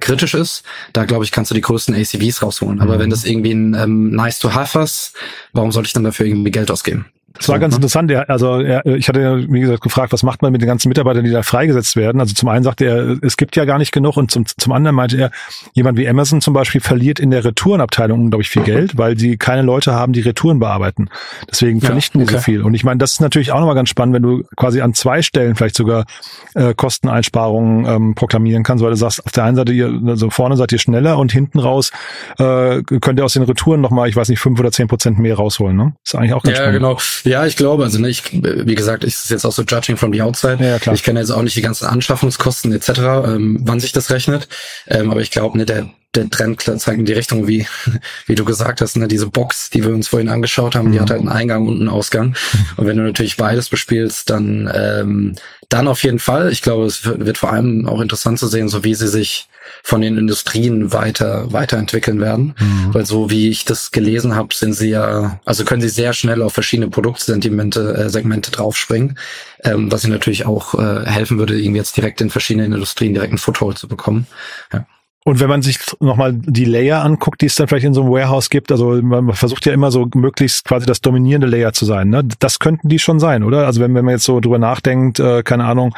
kritisch 0.00 0.34
ist, 0.34 0.62
da 0.92 1.04
glaube 1.04 1.24
ich, 1.24 1.32
kannst 1.32 1.50
du 1.50 1.54
die 1.54 1.60
größten 1.60 1.94
ACVs 1.94 2.42
rausholen. 2.42 2.80
Aber 2.80 2.96
mhm. 2.96 3.00
wenn 3.00 3.10
das 3.10 3.24
irgendwie 3.24 3.52
ein 3.52 3.74
ähm, 3.74 4.10
nice 4.10 4.38
to 4.38 4.54
have 4.54 4.78
ist, 4.80 5.14
warum 5.52 5.72
soll 5.72 5.84
ich 5.84 5.92
dann 5.92 6.04
dafür 6.04 6.26
irgendwie 6.26 6.50
Geld 6.50 6.70
ausgeben? 6.70 7.06
Es 7.38 7.48
war 7.48 7.58
ganz 7.58 7.74
ne? 7.74 7.76
interessant. 7.76 8.10
Er, 8.10 8.28
also 8.30 8.60
er, 8.60 8.84
ich 8.86 9.08
hatte 9.08 9.20
ja, 9.20 9.36
wie 9.38 9.60
gesagt, 9.60 9.82
gefragt, 9.82 10.12
was 10.12 10.22
macht 10.22 10.42
man 10.42 10.52
mit 10.52 10.62
den 10.62 10.66
ganzen 10.66 10.88
Mitarbeitern, 10.88 11.24
die 11.24 11.30
da 11.30 11.42
freigesetzt 11.42 11.96
werden? 11.96 12.20
Also 12.20 12.34
zum 12.34 12.48
einen 12.48 12.64
sagte 12.64 12.86
er, 12.86 13.18
es 13.22 13.36
gibt 13.36 13.54
ja 13.56 13.64
gar 13.64 13.78
nicht 13.78 13.92
genug 13.92 14.16
und 14.16 14.30
zum, 14.30 14.46
zum 14.46 14.72
anderen 14.72 14.96
meinte 14.96 15.18
er, 15.18 15.30
jemand 15.74 15.98
wie 15.98 16.08
Amazon 16.08 16.40
zum 16.40 16.54
Beispiel 16.54 16.80
verliert 16.80 17.20
in 17.20 17.30
der 17.30 17.44
Retourenabteilung 17.44 18.20
unglaublich 18.20 18.48
viel 18.48 18.62
Geld, 18.62 18.96
weil 18.96 19.18
sie 19.18 19.36
keine 19.36 19.62
Leute 19.62 19.92
haben, 19.92 20.12
die 20.12 20.20
Retouren 20.20 20.58
bearbeiten. 20.58 21.10
Deswegen 21.50 21.80
vernichten 21.80 22.20
ja, 22.20 22.24
okay. 22.24 22.34
die 22.34 22.38
so 22.38 22.42
viel. 22.42 22.62
Und 22.62 22.74
ich 22.74 22.84
meine, 22.84 22.98
das 22.98 23.12
ist 23.12 23.20
natürlich 23.20 23.52
auch 23.52 23.60
nochmal 23.60 23.74
ganz 23.74 23.88
spannend, 23.88 24.14
wenn 24.14 24.22
du 24.22 24.44
quasi 24.56 24.80
an 24.80 24.94
zwei 24.94 25.22
Stellen 25.22 25.54
vielleicht 25.54 25.76
sogar 25.76 26.06
äh, 26.54 26.74
Kosteneinsparungen 26.74 27.86
ähm, 27.86 28.14
proklamieren 28.14 28.62
kannst, 28.62 28.82
weil 28.82 28.90
du 28.90 28.96
sagst, 28.96 29.24
auf 29.24 29.32
der 29.32 29.44
einen 29.44 29.56
Seite, 29.56 29.72
ihr, 29.72 30.00
also 30.06 30.30
vorne 30.30 30.56
seid 30.56 30.72
ihr 30.72 30.78
schneller 30.78 31.18
und 31.18 31.30
hinten 31.30 31.58
raus 31.58 31.92
äh, 32.38 32.82
könnt 32.82 33.18
ihr 33.18 33.24
aus 33.24 33.34
den 33.34 33.42
Retouren 33.42 33.80
nochmal, 33.80 34.08
ich 34.08 34.16
weiß 34.16 34.28
nicht, 34.28 34.40
fünf 34.40 34.58
oder 34.58 34.72
zehn 34.72 34.88
Prozent 34.88 35.18
mehr 35.18 35.36
rausholen. 35.36 35.76
Ne? 35.76 35.94
Ist 36.04 36.14
eigentlich 36.14 36.32
auch 36.32 36.42
ganz 36.42 36.58
ja, 36.58 36.64
spannend. 36.64 36.80
Genau. 36.80 36.98
Ja, 37.24 37.46
ich 37.46 37.56
glaube, 37.56 37.84
also 37.84 37.98
ne, 37.98 38.08
ich, 38.08 38.22
wie 38.32 38.74
gesagt, 38.74 39.04
ich 39.04 39.14
ist 39.14 39.30
jetzt 39.30 39.44
auch 39.44 39.52
so 39.52 39.62
judging 39.62 39.96
from 39.96 40.12
the 40.12 40.22
outside. 40.22 40.58
Ja, 40.64 40.78
klar. 40.78 40.94
Ich 40.94 41.02
kenne 41.02 41.20
jetzt 41.20 41.30
auch 41.30 41.42
nicht 41.42 41.56
die 41.56 41.62
ganzen 41.62 41.86
Anschaffungskosten 41.86 42.72
etc., 42.72 42.88
ähm, 42.98 43.60
wann 43.62 43.80
sich 43.80 43.92
das 43.92 44.10
rechnet. 44.10 44.48
Ähm, 44.86 45.10
aber 45.10 45.20
ich 45.20 45.30
glaube, 45.30 45.58
ne, 45.58 45.66
der, 45.66 45.88
der 46.18 46.30
Trend 46.30 46.60
zeigt 46.60 46.98
in 46.98 47.04
die 47.04 47.12
Richtung, 47.12 47.46
wie, 47.46 47.66
wie 48.26 48.34
du 48.34 48.44
gesagt 48.44 48.80
hast, 48.80 48.96
ne, 48.96 49.08
diese 49.08 49.26
Box, 49.26 49.70
die 49.70 49.84
wir 49.84 49.94
uns 49.94 50.08
vorhin 50.08 50.28
angeschaut 50.28 50.74
haben, 50.74 50.88
mhm. 50.88 50.92
die 50.92 51.00
hat 51.00 51.10
halt 51.10 51.20
einen 51.20 51.28
Eingang 51.28 51.66
und 51.66 51.80
einen 51.80 51.88
Ausgang. 51.88 52.34
Und 52.76 52.86
wenn 52.86 52.96
du 52.96 53.02
natürlich 53.02 53.36
beides 53.36 53.68
bespielst, 53.68 54.30
dann, 54.30 54.70
ähm, 54.74 55.34
dann 55.68 55.88
auf 55.88 56.02
jeden 56.02 56.18
Fall. 56.18 56.50
Ich 56.50 56.62
glaube, 56.62 56.86
es 56.86 57.04
wird, 57.04 57.38
vor 57.38 57.52
allem 57.52 57.86
auch 57.86 58.00
interessant 58.00 58.38
zu 58.38 58.48
sehen, 58.48 58.68
so 58.68 58.84
wie 58.84 58.94
sie 58.94 59.08
sich 59.08 59.48
von 59.82 60.00
den 60.00 60.16
Industrien 60.16 60.92
weiter 60.92 61.52
weiterentwickeln 61.52 62.20
werden. 62.20 62.54
Mhm. 62.58 62.94
Weil 62.94 63.06
so 63.06 63.30
wie 63.30 63.50
ich 63.50 63.64
das 63.64 63.90
gelesen 63.90 64.34
habe, 64.34 64.54
sind 64.54 64.72
sie 64.72 64.90
ja, 64.90 65.40
also 65.44 65.64
können 65.64 65.82
sie 65.82 65.90
sehr 65.90 66.14
schnell 66.14 66.42
auf 66.42 66.54
verschiedene 66.54 66.88
Produktsentimente, 66.88 67.94
äh, 67.94 68.08
Segmente 68.08 68.50
draufspringen, 68.50 69.18
ähm, 69.64 69.92
was 69.92 70.04
ihnen 70.04 70.14
natürlich 70.14 70.46
auch 70.46 70.74
äh, 70.74 71.04
helfen 71.04 71.38
würde, 71.38 71.58
irgendwie 71.60 71.78
jetzt 71.78 71.96
direkt 71.96 72.20
in 72.22 72.30
verschiedenen 72.30 72.72
Industrien 72.72 73.12
direkt 73.12 73.34
ein 73.34 73.38
Foothold 73.38 73.76
zu 73.76 73.88
bekommen. 73.88 74.26
Ja. 74.72 74.86
Und 75.24 75.40
wenn 75.40 75.48
man 75.48 75.60
sich 75.60 75.78
nochmal 76.00 76.32
die 76.32 76.64
Layer 76.64 77.04
anguckt, 77.04 77.42
die 77.42 77.46
es 77.46 77.54
dann 77.54 77.68
vielleicht 77.68 77.84
in 77.84 77.92
so 77.92 78.02
einem 78.02 78.10
Warehouse 78.10 78.48
gibt, 78.48 78.72
also 78.72 79.02
man 79.02 79.32
versucht 79.34 79.66
ja 79.66 79.72
immer 79.74 79.90
so 79.90 80.08
möglichst 80.14 80.64
quasi 80.64 80.86
das 80.86 81.00
dominierende 81.00 81.46
Layer 81.46 81.72
zu 81.72 81.84
sein. 81.84 82.08
Ne? 82.08 82.24
Das 82.38 82.58
könnten 82.60 82.88
die 82.88 82.98
schon 82.98 83.20
sein, 83.20 83.42
oder? 83.42 83.66
Also 83.66 83.80
wenn, 83.80 83.94
wenn 83.94 84.04
man 84.04 84.12
jetzt 84.12 84.24
so 84.24 84.40
drüber 84.40 84.58
nachdenkt, 84.58 85.20
äh, 85.20 85.42
keine 85.42 85.64
Ahnung, 85.64 85.94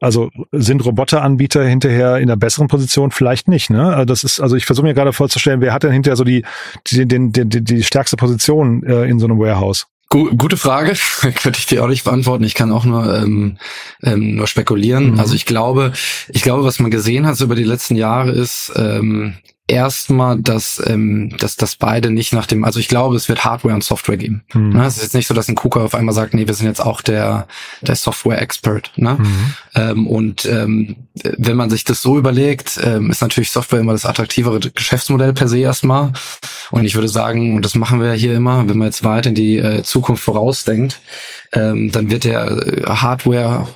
also 0.00 0.28
sind 0.52 0.84
Roboteranbieter 0.84 1.64
hinterher 1.64 2.16
in 2.16 2.24
einer 2.24 2.36
besseren 2.36 2.68
Position? 2.68 3.10
Vielleicht 3.10 3.48
nicht. 3.48 3.70
Ne? 3.70 3.94
Also 3.94 4.04
das 4.04 4.24
ist, 4.24 4.40
also 4.40 4.54
ich 4.56 4.66
versuche 4.66 4.86
mir 4.86 4.94
gerade 4.94 5.12
vorzustellen, 5.12 5.60
wer 5.60 5.72
hat 5.72 5.84
denn 5.84 5.92
hinterher 5.92 6.16
so 6.16 6.24
die 6.24 6.44
die, 6.88 7.06
die, 7.06 7.30
die, 7.30 7.64
die 7.64 7.82
stärkste 7.82 8.16
Position 8.16 8.82
äh, 8.82 9.04
in 9.04 9.18
so 9.18 9.26
einem 9.26 9.38
Warehouse? 9.38 9.86
Gute 10.10 10.56
Frage, 10.56 10.94
könnte 11.20 11.58
ich 11.58 11.66
dir 11.66 11.84
auch 11.84 11.88
nicht 11.88 12.04
beantworten. 12.04 12.44
Ich 12.44 12.54
kann 12.54 12.72
auch 12.72 12.86
nur 12.86 13.14
ähm, 13.14 13.58
ähm, 14.02 14.36
nur 14.36 14.46
spekulieren. 14.46 15.12
Mhm. 15.12 15.20
Also 15.20 15.34
ich 15.34 15.44
glaube, 15.44 15.92
ich 16.28 16.42
glaube, 16.42 16.64
was 16.64 16.78
man 16.78 16.90
gesehen 16.90 17.26
hat 17.26 17.36
so 17.36 17.44
über 17.44 17.54
die 17.54 17.64
letzten 17.64 17.94
Jahre 17.94 18.30
ist, 18.30 18.72
ähm, 18.76 19.34
erstmal, 19.68 20.40
dass, 20.40 20.82
ähm, 20.86 21.36
dass, 21.38 21.56
dass 21.56 21.76
beide 21.76 22.10
nicht 22.10 22.32
nach 22.32 22.46
dem, 22.46 22.64
also 22.64 22.80
ich 22.80 22.88
glaube, 22.88 23.14
es 23.16 23.28
wird 23.28 23.44
Hardware 23.44 23.74
und 23.74 23.84
Software 23.84 24.16
geben. 24.16 24.42
Mhm. 24.54 24.70
Ne? 24.70 24.86
Es 24.86 24.96
ist 24.96 25.02
jetzt 25.02 25.14
nicht 25.14 25.26
so, 25.26 25.34
dass 25.34 25.48
ein 25.48 25.54
KUKA 25.54 25.84
auf 25.84 25.94
einmal 25.94 26.14
sagt, 26.14 26.34
nee, 26.34 26.46
wir 26.46 26.54
sind 26.54 26.66
jetzt 26.66 26.80
auch 26.80 27.02
der, 27.02 27.46
der 27.82 27.94
Software-Expert. 27.94 28.92
Ne? 28.96 29.18
Mhm. 29.20 29.54
Ähm, 29.74 30.06
und 30.06 30.46
ähm, 30.46 30.96
wenn 31.36 31.56
man 31.56 31.70
sich 31.70 31.84
das 31.84 32.00
so 32.00 32.16
überlegt, 32.18 32.80
ähm, 32.82 33.10
ist 33.10 33.20
natürlich 33.20 33.50
Software 33.50 33.80
immer 33.80 33.92
das 33.92 34.06
attraktivere 34.06 34.58
Geschäftsmodell 34.58 35.34
per 35.34 35.48
se 35.48 35.58
erstmal. 35.58 36.12
Und 36.70 36.84
ich 36.84 36.94
würde 36.94 37.08
sagen, 37.08 37.54
und 37.54 37.64
das 37.64 37.74
machen 37.74 38.00
wir 38.00 38.12
hier 38.12 38.34
immer, 38.34 38.68
wenn 38.68 38.78
man 38.78 38.88
jetzt 38.88 39.04
weit 39.04 39.26
in 39.26 39.34
die 39.34 39.58
äh, 39.58 39.82
Zukunft 39.82 40.24
vorausdenkt, 40.24 41.00
ähm, 41.52 41.92
dann 41.92 42.10
wird 42.10 42.24
der 42.24 42.46
äh, 42.46 42.82
Hardware 42.86 43.68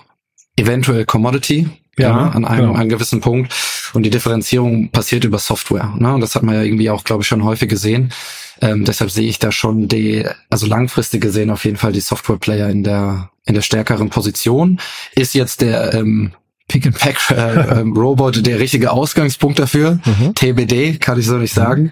eventuell 0.57 1.05
Commodity, 1.05 1.69
ja, 1.99 2.29
an 2.29 2.45
einem, 2.45 2.67
genau. 2.67 2.79
einem 2.79 2.89
gewissen 2.89 3.21
Punkt. 3.21 3.55
Und 3.95 4.05
die 4.05 4.11
Differenzierung 4.11 4.91
passiert 4.91 5.25
über 5.25 5.39
Software. 5.39 5.95
Ne? 5.99 6.15
Und 6.15 6.21
das 6.21 6.35
hat 6.35 6.43
man 6.43 6.55
ja 6.55 6.63
irgendwie 6.63 6.91
auch, 6.91 7.05
glaube 7.05 7.23
ich, 7.23 7.29
schon 7.29 7.45
häufig 7.45 7.69
gesehen. 7.69 8.13
Ähm, 8.61 8.85
deshalb 8.85 9.11
sehe 9.11 9.29
ich 9.29 9.39
da 9.39 9.53
schon 9.53 9.89
die, 9.89 10.25
also 10.49 10.67
langfristig 10.67 11.21
gesehen 11.21 11.51
auf 11.51 11.65
jeden 11.65 11.77
Fall 11.77 11.93
die 11.93 12.01
Software-Player 12.01 12.71
in 12.71 12.85
der 12.85 13.31
in 13.45 13.55
der 13.55 13.63
stärkeren 13.63 14.09
Position. 14.09 14.81
Ist 15.15 15.35
jetzt 15.35 15.63
der 15.63 15.95
ähm, 15.95 16.33
Pick 16.73 16.87
and 16.87 16.99
Pack 16.99 17.31
äh, 17.31 17.81
Robot 17.81 18.47
der 18.47 18.59
richtige 18.59 18.93
Ausgangspunkt 18.93 19.59
dafür? 19.59 19.99
Mhm. 20.07 20.35
TBD 20.35 20.99
kann 20.99 21.21
ich 21.21 21.27
so 21.27 21.37
nicht 21.37 21.53
sagen. 21.53 21.83
Mhm. 21.83 21.91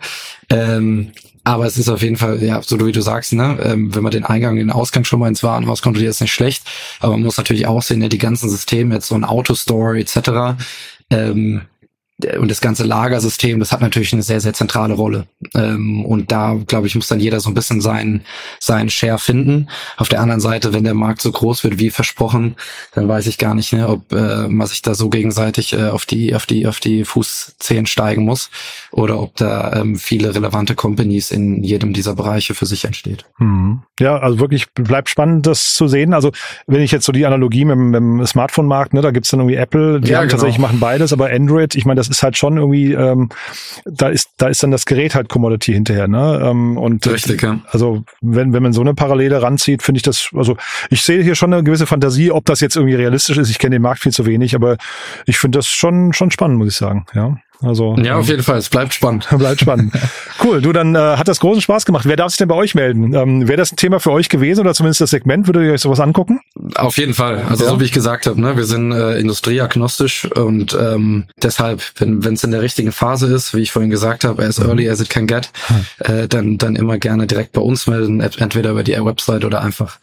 Ähm, 0.48 1.12
aber 1.44 1.66
es 1.66 1.76
ist 1.76 1.90
auf 1.90 2.02
jeden 2.02 2.16
Fall, 2.16 2.42
ja, 2.42 2.62
so 2.62 2.84
wie 2.86 2.92
du 2.92 3.02
sagst, 3.02 3.34
ne, 3.34 3.58
ähm, 3.62 3.94
wenn 3.94 4.02
man 4.02 4.12
den 4.12 4.24
Eingang 4.24 4.52
und 4.52 4.58
den 4.58 4.70
Ausgang 4.70 5.04
schon 5.04 5.20
mal 5.20 5.28
ins 5.28 5.42
Warenhaus 5.42 5.82
kontrolliert, 5.82 6.10
ist 6.10 6.20
nicht 6.22 6.32
schlecht. 6.32 6.64
Aber 7.00 7.12
man 7.12 7.22
muss 7.22 7.36
natürlich 7.36 7.66
auch 7.66 7.82
sehen, 7.82 7.98
ne, 7.98 8.08
die 8.08 8.18
ganzen 8.18 8.48
Systeme, 8.48 8.94
jetzt 8.94 9.08
so 9.08 9.14
ein 9.14 9.24
Autostore 9.24 9.98
etc., 9.98 10.62
ähm, 11.10 11.62
und 12.38 12.50
das 12.50 12.60
ganze 12.60 12.84
Lagersystem, 12.84 13.58
das 13.58 13.72
hat 13.72 13.80
natürlich 13.80 14.12
eine 14.12 14.22
sehr, 14.22 14.40
sehr 14.40 14.52
zentrale 14.52 14.94
Rolle. 14.94 15.26
Ähm, 15.54 16.04
und 16.04 16.32
da, 16.32 16.56
glaube 16.66 16.86
ich, 16.86 16.94
muss 16.94 17.08
dann 17.08 17.20
jeder 17.20 17.40
so 17.40 17.50
ein 17.50 17.54
bisschen 17.54 17.80
seinen, 17.80 18.22
seinen 18.58 18.90
Share 18.90 19.18
finden. 19.18 19.68
Auf 19.96 20.08
der 20.08 20.20
anderen 20.20 20.40
Seite, 20.40 20.72
wenn 20.72 20.84
der 20.84 20.94
Markt 20.94 21.22
so 21.22 21.30
groß 21.30 21.64
wird 21.64 21.78
wie 21.78 21.90
versprochen, 21.90 22.56
dann 22.94 23.08
weiß 23.08 23.26
ich 23.26 23.38
gar 23.38 23.54
nicht, 23.54 23.72
ne, 23.72 23.88
ob 23.88 24.12
äh, 24.12 24.48
man 24.48 24.66
sich 24.66 24.82
da 24.82 24.94
so 24.94 25.08
gegenseitig 25.08 25.72
äh, 25.72 25.88
auf 25.88 26.06
die, 26.06 26.34
auf 26.34 26.46
die, 26.46 26.66
auf 26.66 26.80
die 26.80 27.04
Fußzehen 27.04 27.86
steigen 27.86 28.24
muss 28.24 28.50
oder 28.92 29.20
ob 29.20 29.36
da 29.36 29.80
ähm, 29.80 29.96
viele 29.96 30.34
relevante 30.34 30.74
Companies 30.74 31.30
in 31.30 31.62
jedem 31.62 31.92
dieser 31.92 32.14
Bereiche 32.14 32.54
für 32.54 32.66
sich 32.66 32.84
entsteht. 32.84 33.24
Mhm. 33.38 33.82
Ja, 33.98 34.18
also 34.18 34.40
wirklich 34.40 34.72
bleibt 34.72 35.08
spannend, 35.08 35.46
das 35.46 35.74
zu 35.74 35.88
sehen. 35.88 36.14
Also 36.14 36.32
wenn 36.66 36.82
ich 36.82 36.92
jetzt 36.92 37.06
so 37.06 37.12
die 37.12 37.26
Analogie 37.26 37.64
mit, 37.64 37.78
mit 37.78 37.96
dem 37.96 38.26
Smartphone-Markt, 38.26 38.94
ne, 38.94 39.00
da 39.00 39.10
gibt's 39.10 39.30
dann 39.30 39.40
irgendwie 39.40 39.56
Apple, 39.56 40.00
die 40.00 40.10
ja, 40.10 40.20
genau. 40.20 40.32
tatsächlich 40.32 40.58
machen 40.58 40.80
beides, 40.80 41.12
aber 41.12 41.30
Android, 41.30 41.74
ich 41.74 41.84
meine, 41.84 41.98
das 41.98 42.09
ist 42.10 42.22
halt 42.22 42.36
schon 42.36 42.56
irgendwie, 42.56 42.92
ähm, 42.92 43.30
da 43.84 44.08
ist, 44.08 44.30
da 44.36 44.48
ist 44.48 44.62
dann 44.62 44.70
das 44.70 44.86
Gerät 44.86 45.14
halt 45.14 45.28
Commodity 45.28 45.72
hinterher, 45.72 46.08
ne? 46.08 46.40
Ähm, 46.44 46.76
und 46.76 47.06
Richtig, 47.06 47.42
ja. 47.42 47.60
Also 47.70 48.04
wenn, 48.20 48.52
wenn 48.52 48.62
man 48.62 48.72
so 48.72 48.80
eine 48.80 48.94
Parallele 48.94 49.42
ranzieht, 49.42 49.82
finde 49.82 49.98
ich 49.98 50.02
das, 50.02 50.30
also 50.34 50.56
ich 50.90 51.02
sehe 51.02 51.22
hier 51.22 51.34
schon 51.34 51.52
eine 51.52 51.62
gewisse 51.62 51.86
Fantasie, 51.86 52.30
ob 52.30 52.44
das 52.44 52.60
jetzt 52.60 52.76
irgendwie 52.76 52.94
realistisch 52.94 53.38
ist. 53.38 53.50
Ich 53.50 53.58
kenne 53.58 53.76
den 53.76 53.82
Markt 53.82 54.00
viel 54.00 54.12
zu 54.12 54.26
wenig, 54.26 54.54
aber 54.54 54.76
ich 55.26 55.38
finde 55.38 55.58
das 55.58 55.66
schon, 55.66 56.12
schon 56.12 56.30
spannend, 56.30 56.58
muss 56.58 56.68
ich 56.68 56.76
sagen, 56.76 57.06
ja. 57.14 57.38
Also 57.62 57.94
ja, 57.96 58.16
auf 58.16 58.24
ähm, 58.24 58.30
jeden 58.30 58.42
Fall. 58.42 58.58
Es 58.58 58.68
bleibt 58.68 58.94
spannend. 58.94 59.28
bleibt 59.38 59.60
spannend. 59.60 59.92
cool. 60.44 60.62
Du, 60.62 60.72
dann 60.72 60.94
äh, 60.94 60.98
hat 60.98 61.28
das 61.28 61.40
großen 61.40 61.60
Spaß 61.60 61.84
gemacht. 61.84 62.06
Wer 62.06 62.16
darf 62.16 62.30
sich 62.30 62.38
denn 62.38 62.48
bei 62.48 62.54
euch 62.54 62.74
melden? 62.74 63.12
Ähm, 63.14 63.48
Wäre 63.48 63.58
das 63.58 63.72
ein 63.72 63.76
Thema 63.76 64.00
für 64.00 64.12
euch 64.12 64.28
gewesen 64.28 64.60
oder 64.60 64.74
zumindest 64.74 65.00
das 65.00 65.10
Segment? 65.10 65.46
Würdet 65.46 65.64
ihr 65.64 65.72
euch 65.72 65.80
sowas 65.80 66.00
angucken? 66.00 66.40
Auf 66.74 66.96
jeden 66.96 67.14
Fall. 67.14 67.44
Also 67.48 67.64
ja. 67.64 67.70
so 67.70 67.80
wie 67.80 67.84
ich 67.84 67.92
gesagt 67.92 68.26
habe, 68.26 68.40
ne, 68.40 68.56
wir 68.56 68.64
sind 68.64 68.92
äh, 68.92 69.18
industrieagnostisch 69.18 70.30
und 70.32 70.76
ähm, 70.80 71.26
deshalb, 71.42 71.82
wenn 71.98 72.22
es 72.22 72.44
in 72.44 72.50
der 72.50 72.62
richtigen 72.62 72.92
Phase 72.92 73.26
ist, 73.26 73.54
wie 73.54 73.60
ich 73.60 73.72
vorhin 73.72 73.90
gesagt 73.90 74.24
habe, 74.24 74.42
as 74.42 74.58
early 74.58 74.88
as 74.88 75.00
it 75.00 75.10
can 75.10 75.26
get, 75.26 75.50
hm. 75.66 75.86
äh, 75.98 76.28
dann 76.28 76.58
dann 76.58 76.76
immer 76.76 76.98
gerne 76.98 77.26
direkt 77.26 77.52
bei 77.52 77.60
uns 77.60 77.86
melden, 77.86 78.20
entweder 78.20 78.70
über 78.70 78.82
die 78.82 78.92
Website 79.04 79.44
oder 79.44 79.60
einfach 79.60 79.98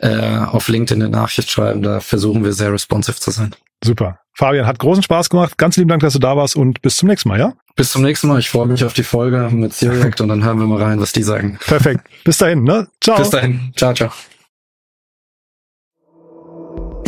äh, 0.00 0.38
auf 0.38 0.68
LinkedIn 0.68 1.02
eine 1.02 1.10
Nachricht 1.10 1.50
schreiben. 1.50 1.82
Da 1.82 2.00
versuchen 2.00 2.44
wir 2.44 2.52
sehr 2.52 2.72
responsive 2.72 3.18
zu 3.18 3.30
sein. 3.30 3.54
Super. 3.82 4.18
Fabian, 4.38 4.66
hat 4.66 4.78
großen 4.78 5.02
Spaß 5.02 5.30
gemacht. 5.30 5.58
Ganz 5.58 5.76
lieben 5.76 5.88
Dank, 5.88 6.00
dass 6.00 6.12
du 6.12 6.20
da 6.20 6.36
warst 6.36 6.54
und 6.54 6.80
bis 6.80 6.96
zum 6.96 7.08
nächsten 7.08 7.28
Mal, 7.28 7.40
ja? 7.40 7.54
Bis 7.74 7.90
zum 7.90 8.02
nächsten 8.02 8.28
Mal. 8.28 8.38
Ich 8.38 8.48
freue 8.48 8.68
mich 8.68 8.84
auf 8.84 8.92
die 8.92 9.02
Folge 9.02 9.48
mit 9.50 9.74
Siriact 9.74 10.20
und 10.20 10.28
dann 10.28 10.44
hören 10.44 10.60
wir 10.60 10.66
mal 10.68 10.80
rein, 10.80 11.00
was 11.00 11.10
die 11.10 11.24
sagen. 11.24 11.58
Perfekt. 11.66 12.02
Bis 12.22 12.38
dahin, 12.38 12.62
ne? 12.62 12.86
Ciao. 13.00 13.18
Bis 13.18 13.30
dahin. 13.30 13.72
Ciao, 13.74 13.92
ciao. 13.92 14.10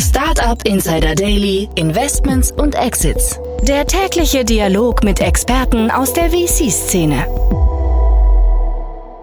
Startup 0.00 0.60
Insider 0.66 1.14
Daily, 1.14 1.68
Investments 1.76 2.50
und 2.50 2.74
Exits. 2.74 3.38
Der 3.62 3.86
tägliche 3.86 4.44
Dialog 4.44 5.04
mit 5.04 5.20
Experten 5.20 5.88
aus 5.92 6.12
der 6.12 6.30
VC-Szene. 6.30 7.26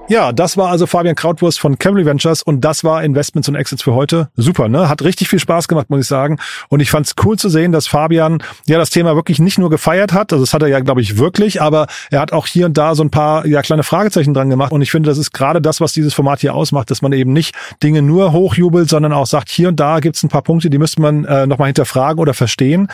Ja, 0.10 0.32
das 0.32 0.56
war 0.56 0.70
also 0.70 0.88
Fabian 0.88 1.16
Krautwurst 1.16 1.60
von 1.60 1.78
Cavalry 1.78 2.06
Ventures 2.06 2.42
und 2.42 2.62
das 2.62 2.86
war 2.86 3.04
Investments 3.04 3.50
und 3.50 3.56
Exits 3.56 3.84
für 3.84 3.94
heute. 3.94 4.30
Super, 4.38 4.70
ne? 4.70 4.88
Hat 4.88 5.02
richtig 5.02 5.28
viel 5.28 5.40
Spaß 5.40 5.68
gemacht, 5.68 5.90
muss 5.90 6.00
ich 6.00 6.08
sagen. 6.08 6.38
Und 6.70 6.80
ich 6.80 6.90
fand 6.90 7.08
es 7.08 7.16
cool 7.26 7.38
zu 7.38 7.50
sehen, 7.50 7.74
dass 7.74 7.88
Fabian 7.88 8.42
ja 8.68 8.78
das 8.78 8.90
Thema 8.90 9.16
wirklich 9.16 9.40
nicht 9.40 9.58
nur 9.58 9.70
gefeiert 9.70 10.14
hat, 10.14 10.32
also 10.32 10.46
das 10.46 10.54
hat 10.54 10.62
er 10.62 10.70
ja, 10.70 10.80
glaube 10.80 11.02
ich, 11.02 11.18
wirklich, 11.18 11.62
aber 11.62 11.88
er 12.10 12.22
hat 12.22 12.32
auch 12.32 12.48
hier 12.48 12.68
und 12.68 12.78
da 12.78 12.96
so 12.96 13.04
ein 13.04 13.10
paar 13.10 13.46
ja 13.46 13.62
kleine 13.62 13.84
Fragezeichen 13.84 14.34
dran 14.34 14.50
gemacht. 14.50 14.72
Und 14.72 14.82
ich 14.82 14.92
finde, 14.92 15.10
das 15.10 15.18
ist 15.18 15.34
gerade 15.34 15.62
das, 15.62 15.82
was 15.82 15.92
dieses 15.92 16.14
Format 16.14 16.40
hier 16.40 16.56
ausmacht, 16.56 16.90
dass 16.90 17.02
man 17.02 17.12
eben 17.12 17.34
nicht 17.34 17.54
Dinge 17.84 18.02
nur 18.02 18.32
hochjubelt, 18.32 18.88
sondern 18.88 19.12
auch 19.12 19.26
sagt, 19.26 19.50
hier 19.50 19.68
und 19.68 19.78
da 19.78 20.00
gibt's 20.00 20.24
ein 20.24 20.30
paar 20.30 20.42
Punkte, 20.42 20.70
die 20.70 20.78
müsste 20.78 21.02
man 21.02 21.26
äh, 21.26 21.46
nochmal 21.48 21.68
hinterfragen 21.68 22.22
oder 22.22 22.34
verstehen. 22.34 22.88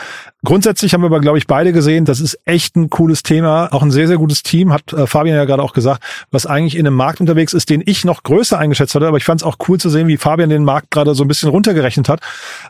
Grundsätzlich 0.44 0.92
haben 0.92 1.00
wir 1.00 1.06
aber, 1.06 1.20
glaube 1.20 1.38
ich, 1.38 1.46
beide 1.46 1.72
gesehen, 1.72 2.04
das 2.04 2.20
ist 2.20 2.38
echt 2.44 2.76
ein 2.76 2.90
cooles 2.90 3.22
Thema, 3.22 3.72
auch 3.72 3.82
ein 3.82 3.90
sehr, 3.90 4.06
sehr 4.06 4.18
gutes 4.18 4.42
Team, 4.42 4.72
hat 4.72 4.92
äh, 4.92 5.06
Fabian 5.06 5.36
ja 5.36 5.46
gerade 5.46 5.62
auch 5.62 5.72
gesagt, 5.72 6.02
was 6.30 6.44
eigentlich 6.44 6.76
in 6.76 6.86
einem 6.86 6.96
Markt 6.96 7.20
unterwegs 7.20 7.54
ist, 7.54 7.70
den 7.70 7.82
ich 7.86 8.04
noch 8.04 8.22
größer 8.22 8.58
eingeschätzt 8.58 8.94
hatte. 8.94 9.08
Aber 9.08 9.16
ich 9.16 9.24
fand 9.24 9.40
es 9.40 9.46
auch 9.46 9.56
cool 9.68 9.80
zu 9.80 9.88
sehen, 9.88 10.06
wie 10.06 10.18
Fabian 10.18 10.50
den 10.50 10.64
Markt 10.64 10.90
gerade 10.90 11.14
so 11.14 11.24
ein 11.24 11.28
bisschen 11.28 11.48
runtergerechnet 11.48 12.10
hat. 12.10 12.20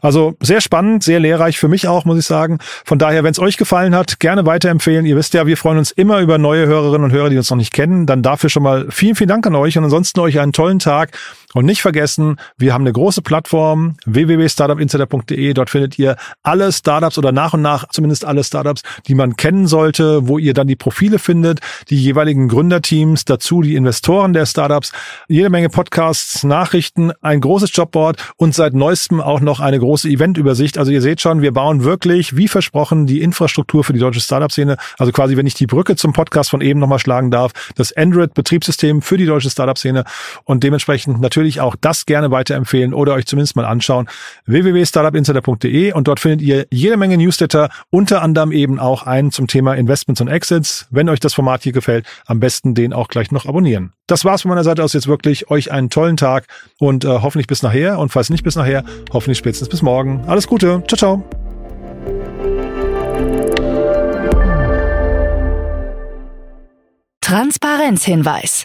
Also 0.01 0.37
sehr 0.41 0.61
spannend, 0.61 1.03
sehr 1.03 1.19
lehrreich 1.19 1.59
für 1.59 1.67
mich 1.69 1.89
auch, 1.89 2.05
muss 2.05 2.19
ich 2.19 2.27
sagen. 2.27 2.59
Von 2.85 2.99
daher, 2.99 3.25
wenn 3.25 3.33
es 3.33 3.41
euch 3.41 3.57
gefallen 3.57 3.95
hat, 3.97 4.21
gerne 4.21 4.47
weiterempfehlen. 4.47 5.05
Ihr 5.05 5.17
wisst 5.17 5.35
ja, 5.35 5.47
wir 5.47 5.57
freuen 5.57 5.79
uns 5.79 5.91
immer 5.91 6.21
über 6.21 6.39
neue 6.39 6.67
Hörerinnen 6.67 7.05
und 7.05 7.13
Hörer, 7.13 7.31
die 7.31 7.37
uns 7.39 7.51
noch 7.51 7.57
nicht 7.57 7.73
kennen. 7.73 8.07
Dann 8.07 8.23
dafür 8.23 8.51
schon 8.51 8.63
mal 8.63 8.87
vielen, 8.91 9.17
vielen 9.17 9.29
Dank 9.29 9.47
an 9.47 9.57
euch 9.57 9.77
und 9.77 9.85
ansonsten 9.85 10.21
euch 10.21 10.39
einen 10.39 10.53
tollen 10.53 10.79
Tag. 10.79 11.11
Und 11.55 11.67
nicht 11.67 11.83
vergessen, 11.83 12.37
wir 12.59 12.75
haben 12.75 12.83
eine 12.83 12.93
große 12.93 13.23
Plattform, 13.23 13.97
www.startupinsider.de. 14.07 15.55
Dort 15.55 15.71
findet 15.71 15.99
ihr 16.01 16.17
alle 16.43 16.73
Startups 16.73 17.17
oder 17.17 17.31
nach 17.31 17.55
und 17.55 17.63
nach 17.63 17.89
zumindest 17.91 18.25
alle 18.25 18.43
Startups, 18.43 18.83
die 19.07 19.15
man 19.15 19.37
kennen 19.37 19.69
sollte, 19.69 20.27
wo 20.27 20.39
ihr 20.39 20.53
dann 20.53 20.67
die 20.67 20.75
Profile 20.75 21.21
findet, 21.21 21.61
die 21.91 21.97
jeweiligen 21.97 22.49
Gründerteams, 22.49 23.25
dazu 23.25 23.63
die 23.63 23.77
Investoren 23.77 24.33
der 24.33 24.47
Startups, 24.47 24.93
jede 25.29 25.49
Menge 25.49 25.69
Podcasts, 25.69 26.43
Nachrichten, 26.43 27.13
ein 27.23 27.41
großes 27.41 27.71
Jobboard 27.73 28.33
und 28.37 28.53
seit 28.53 28.75
neuestem 28.75 29.21
auch 29.21 29.41
noch 29.41 29.61
eine 29.61 29.79
große 29.79 30.09
Eventübersicht. 30.09 30.77
Also 30.77 30.91
ihr 30.91 31.03
seht 31.03 31.21
schon, 31.21 31.41
wir 31.41 31.53
bauen 31.53 31.85
wirklich, 31.85 32.37
wie 32.37 32.49
versprochen, 32.49 33.07
die 33.07 33.23
Infrastruktur 33.23 33.85
für 33.85 33.93
die 33.93 34.01
deutsche 34.01 34.21
Startup-Szene. 34.21 34.77
Also 34.99 35.13
quasi, 35.13 35.37
wenn 35.37 35.47
ich 35.47 35.55
die 35.55 35.67
Brücke 35.67 35.95
zum 35.95 36.13
Podcast 36.13 36.51
von 36.51 36.61
eben 36.61 36.81
nochmal 36.81 36.99
schlagen 36.99 37.31
darf, 37.31 37.53
das 37.77 37.93
Android-Betriebssystem 37.97 39.03
für 39.03 39.17
die 39.17 39.27
deutsche 39.27 39.51
Startup-Szene 39.51 40.03
und 40.43 40.65
dementsprechend 40.65 41.21
natürlich 41.21 41.44
natürlich 41.45 41.61
auch 41.61 41.77
das 41.81 42.07
gerne 42.07 42.31
weiterempfehlen 42.31 42.95
oder 42.95 43.15
euch 43.15 43.27
zumindest 43.27 43.57
mal 43.57 43.67
anschauen. 43.67 44.09
www.startupinsider.de 44.47 45.93
und 45.93 46.09
dort 46.09 46.21
findet 46.21 46.41
ihr 46.41 46.67
jede 46.71 46.97
Menge 46.97 47.19
Newsletter, 47.19 47.69
unter 47.91 48.23
anderem 48.23 48.51
eben 48.51 48.81
auch 48.81 49.03
einen 49.03 49.31
zum 49.31 49.47
Thema 49.47 49.75
Investments 49.75 50.21
und 50.21 50.29
Exits. 50.29 50.87
Wenn 50.91 51.09
euch 51.09 51.21
das 51.21 51.35
Format 51.35 51.63
hier 51.63 51.73
gefällt, 51.73 52.07
am 52.27 52.41
besten 52.41 52.75
den 52.75 52.93
auch 52.93 53.09
gleich 53.09 53.31
noch 53.31 53.47
abonnieren. 53.47 53.93
Das 54.07 54.25
war's 54.25 54.43
von 54.43 54.49
meiner 54.49 54.65
Seite 54.65 54.83
aus 54.83 54.95
jetzt 54.95 55.07
wirklich. 55.07 55.51
Euch 55.51 55.71
einen 55.71 55.91
tollen 55.91 56.17
Tag 56.17 56.47
und 56.79 57.05
äh, 57.05 57.09
hoffentlich 57.09 57.47
bis 57.47 57.63
nachher 57.63 57.99
und 57.99 58.11
falls 58.11 58.31
nicht 58.31 58.45
bis 58.45 58.57
nachher, 58.57 58.85
hoffentlich 59.13 59.39
spätestens 59.39 59.69
bis 59.69 59.83
morgen. 59.83 60.25
Alles 60.27 60.47
Gute. 60.47 60.83
Ciao, 60.89 60.97
ciao. 60.97 61.25
Transparenzhinweis. 67.21 68.65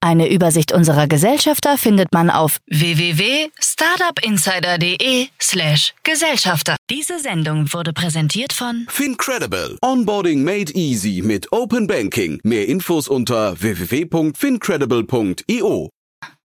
Eine 0.00 0.30
Übersicht 0.30 0.70
unserer 0.72 1.08
Gesellschafter 1.08 1.76
findet 1.76 2.12
man 2.12 2.30
auf 2.30 2.58
www.startupinsider.de 2.68 5.26
slash 5.40 5.92
Gesellschafter. 6.04 6.76
Diese 6.88 7.18
Sendung 7.18 7.72
wurde 7.72 7.92
präsentiert 7.92 8.52
von 8.52 8.86
Fincredible. 8.88 9.76
Onboarding 9.82 10.44
made 10.44 10.72
easy 10.74 11.20
mit 11.24 11.50
Open 11.52 11.88
Banking. 11.88 12.38
Mehr 12.44 12.68
Infos 12.68 13.08
unter 13.08 13.60
www.fincredible.io. 13.60 15.90